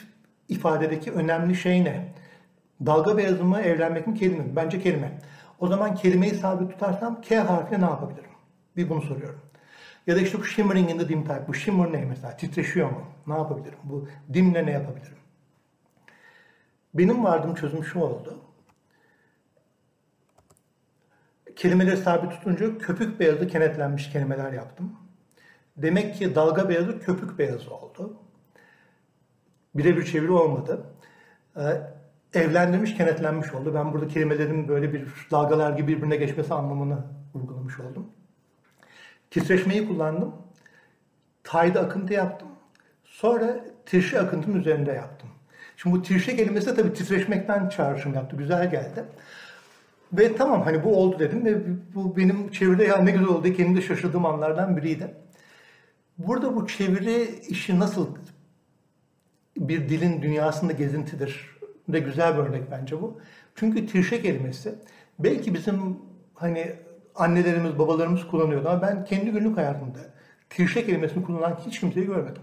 [0.49, 2.13] ifadedeki önemli şey ne?
[2.85, 4.55] Dalga beyazı mı, evlenmek mi, kelime mi?
[4.55, 5.11] Bence kelime.
[5.59, 8.32] O zaman kelimeyi sabit tutarsam K harfiyle ne yapabilirim?
[8.77, 9.41] Bir bunu soruyorum.
[10.07, 11.47] Ya da işte bu shimmering in the dim type.
[11.47, 12.37] Bu shimmer ne mesela?
[12.37, 13.05] Titreşiyor mu?
[13.27, 13.79] Ne yapabilirim?
[13.83, 15.17] Bu dimle ne yapabilirim?
[16.93, 18.39] Benim vardığım çözüm şu oldu.
[21.55, 24.93] Kelimeleri sabit tutunca köpük beyazı kenetlenmiş kelimeler yaptım.
[25.77, 28.17] Demek ki dalga beyazı köpük beyazı oldu.
[29.75, 30.85] Birebir çeviri olmadı.
[31.57, 31.81] Ee,
[32.33, 33.73] evlendirmiş, kenetlenmiş oldu.
[33.73, 38.09] Ben burada kelimelerin böyle bir dalgalar gibi birbirine geçmesi anlamını vurgulamış oldum.
[39.33, 40.35] Titreşmeyi kullandım.
[41.43, 42.47] Tayda akıntı yaptım.
[43.03, 45.29] Sonra tirşe akıntının üzerinde yaptım.
[45.77, 48.35] Şimdi bu tirşe kelimesi de tabii titreşmekten çağrışım yaptı.
[48.35, 49.05] Güzel geldi.
[50.13, 51.55] Ve tamam hani bu oldu dedim ve
[51.95, 55.13] bu benim çeviride ya ne güzel oldu kendimde şaşırdığım anlardan biriydi.
[56.17, 58.07] Burada bu çeviri işi nasıl
[59.57, 61.57] bir dilin dünyasında gezintidir
[61.87, 63.21] de güzel bir örnek bence bu.
[63.55, 64.75] Çünkü tirşe kelimesi
[65.19, 65.99] belki bizim
[66.33, 66.75] hani
[67.15, 69.99] annelerimiz, babalarımız kullanıyordu ama ben kendi günlük hayatımda
[70.49, 72.41] tirşe kelimesini kullanan hiç kimseyi görmedim.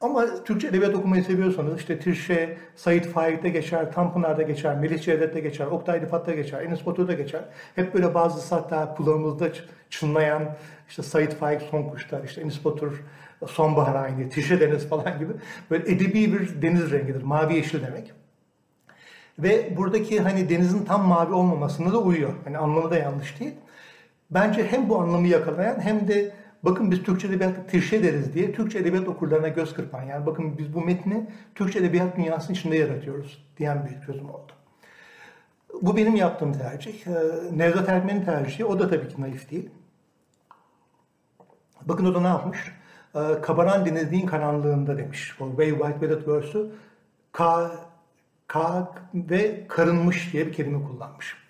[0.00, 5.66] Ama Türkçe edebiyat okumayı seviyorsanız işte Tirşe, Said Faik'te geçer, Tanpınar'da geçer, Melih Cevdet'te geçer,
[5.66, 7.44] Oktay Rıfat'ta geçer, Enes Batur'da geçer.
[7.74, 9.48] Hep böyle bazı hatta kulağımızda
[9.90, 10.42] çınlayan
[10.88, 13.02] işte Said Faik son kuşlar, işte Enes Batur
[13.46, 15.32] sonbahar aynı, Tirşe deniz falan gibi
[15.70, 17.22] böyle edebi bir deniz rengidir.
[17.22, 18.12] Mavi yeşil demek.
[19.38, 22.32] Ve buradaki hani denizin tam mavi olmamasına da uyuyor.
[22.44, 23.54] Hani anlamı da yanlış değil.
[24.34, 28.78] Bence hem bu anlamı yakalayan hem de bakın biz Türkçe edebiyatta tirşe deriz diye Türkçe
[28.78, 33.86] edebiyat okurlarına göz kırpan yani bakın biz bu metni Türkçe edebiyat dünyasının içinde yaratıyoruz diyen
[33.86, 34.52] bir çözüm oldu.
[35.82, 37.06] Bu benim yaptığım tercih.
[37.06, 37.12] Ee,
[37.52, 38.64] Nevzat Erkmen'in tercihi.
[38.64, 39.70] O da tabii ki naif değil.
[41.82, 42.72] Bakın o da ne yapmış?
[43.14, 45.36] Ee, Kabaran denizliğin karanlığında demiş.
[45.40, 46.70] O Way White Velvet Verse'ü
[47.32, 47.70] K,
[48.48, 51.41] K ve karınmış diye bir kelime kullanmış.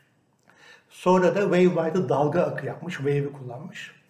[0.93, 2.95] Sonra da Wave White'ı dalga akı yapmış.
[2.95, 4.03] Wave'i kullanmış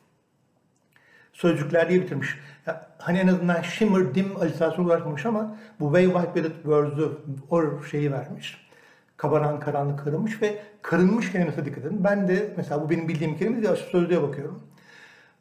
[1.33, 2.39] sözcükler diye bitirmiş.
[2.67, 7.19] Ya, hani en azından shimmer, dim alitasyon uğraşmamış ama bu white velvet words'ü
[7.51, 8.69] o şeyi vermiş.
[9.17, 12.05] Kabaran, karanlık, karınmış ve karınmış kelimesine dikkat edin.
[12.05, 14.63] Ben de mesela bu benim bildiğim kelime diye sözlüğe bakıyorum.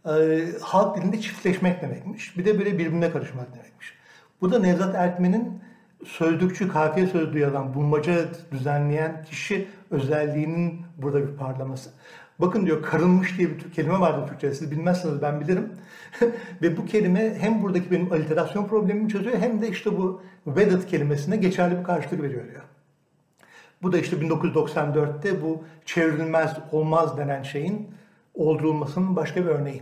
[0.06, 2.38] Ee, halk dilinde çiftleşmek demekmiş.
[2.38, 3.94] Bir de böyle birbirine karışmak demekmiş.
[4.42, 5.62] Bu da Nevzat Ertmen'in
[6.06, 11.90] sözlükçü, kafiye sözlüğü yazan, bulmaca düzenleyen kişi özelliğinin burada bir parlaması.
[12.40, 14.54] Bakın diyor karınmış diye bir kelime vardı Türkçe'de.
[14.54, 15.72] Siz bilmezsiniz ben bilirim.
[16.62, 21.38] Ve bu kelime hem buradaki benim aliterasyon problemimi çözüyor hem de işte bu wedded kelimesine
[21.38, 22.62] geçerli bir karşılık veriyor diyor.
[23.82, 27.88] Bu da işte 1994'te bu çevrilmez olmaz denen şeyin
[28.34, 29.82] oldurulmasının başka bir örneği.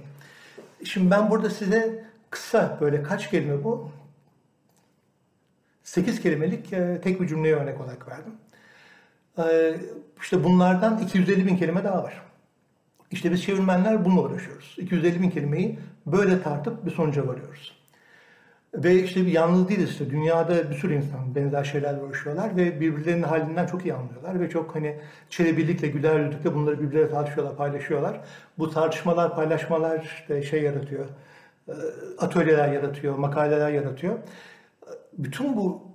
[0.84, 3.92] Şimdi ben burada size kısa böyle kaç kelime bu?
[5.90, 8.34] 8 kelimelik e, tek bir cümleye örnek olarak verdim.
[9.38, 9.76] E,
[10.22, 12.22] işte bunlardan 250 bin kelime daha var.
[13.12, 14.76] İşte biz çevirmenler bununla uğraşıyoruz.
[14.78, 17.80] 250 bin kelimeyi böyle tartıp bir sonuca varıyoruz.
[18.74, 20.10] Ve işte bir yalnız değiliz işte.
[20.10, 24.76] Dünyada bir sürü insan benzer şeylerle uğraşıyorlar ve birbirlerinin halinden çok iyi anlıyorlar ve çok
[24.76, 28.22] hani çelebilikle, güler yüzlükle bunları birbirleriyle tartışıyorlar, paylaşıyorlar.
[28.58, 31.06] Bu tartışmalar, paylaşmalar işte şey yaratıyor,
[31.68, 31.74] e,
[32.18, 34.20] atölyeler yaratıyor, makaleler yaratıyor.
[35.18, 35.90] Bütün bu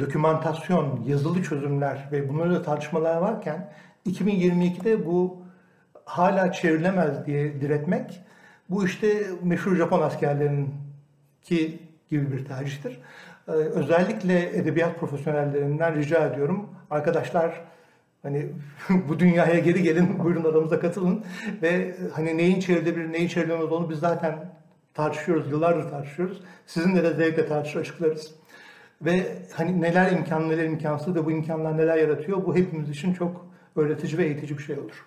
[0.00, 3.72] dokümantasyon, yazılı çözümler ve bunları tartışmalar varken
[4.06, 5.42] 2022'de bu
[6.04, 8.20] hala çevrilemez diye diretmek
[8.70, 10.74] bu işte meşhur Japon askerlerinin
[11.42, 11.78] ki
[12.10, 13.00] gibi bir tercihtir.
[13.48, 16.70] Ee, özellikle edebiyat profesyonellerinden rica ediyorum.
[16.90, 17.64] Arkadaşlar
[18.22, 18.46] hani
[19.08, 21.24] bu dünyaya geri gelin, buyurun aramıza katılın
[21.62, 24.52] ve hani neyin çevrilebilir, neyin çevrilemez olduğunu biz zaten
[24.96, 26.40] tartışıyoruz, yıllardır tartışıyoruz.
[26.66, 28.34] Sizinle de zevkle tartışır açıklarız.
[29.02, 33.46] Ve hani neler imkanlı, neler imkansız ve bu imkanlar neler yaratıyor bu hepimiz için çok
[33.76, 35.06] öğretici ve eğitici bir şey olur.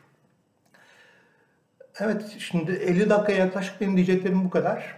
[2.00, 4.98] Evet, şimdi 50 dakika yaklaşık benim diyeceklerim bu kadar.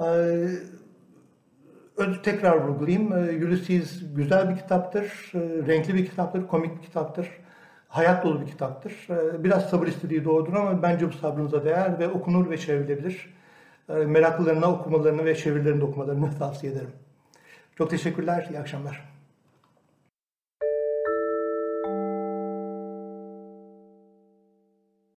[0.00, 0.48] Ee,
[2.22, 3.12] tekrar vurgulayayım.
[3.12, 7.28] Ee, Ulysses güzel bir kitaptır, ee, renkli bir kitaptır, komik bir kitaptır,
[7.88, 8.92] hayat dolu bir kitaptır.
[9.10, 13.34] Ee, biraz sabır istediği doğrudur ama bence bu sabrınıza değer ve okunur ve çevrilebilir.
[13.88, 16.90] Ee, meraklılarına okumalarını ve çevirilerini okumalarını tavsiye ederim.
[17.78, 19.11] Çok teşekkürler, iyi akşamlar.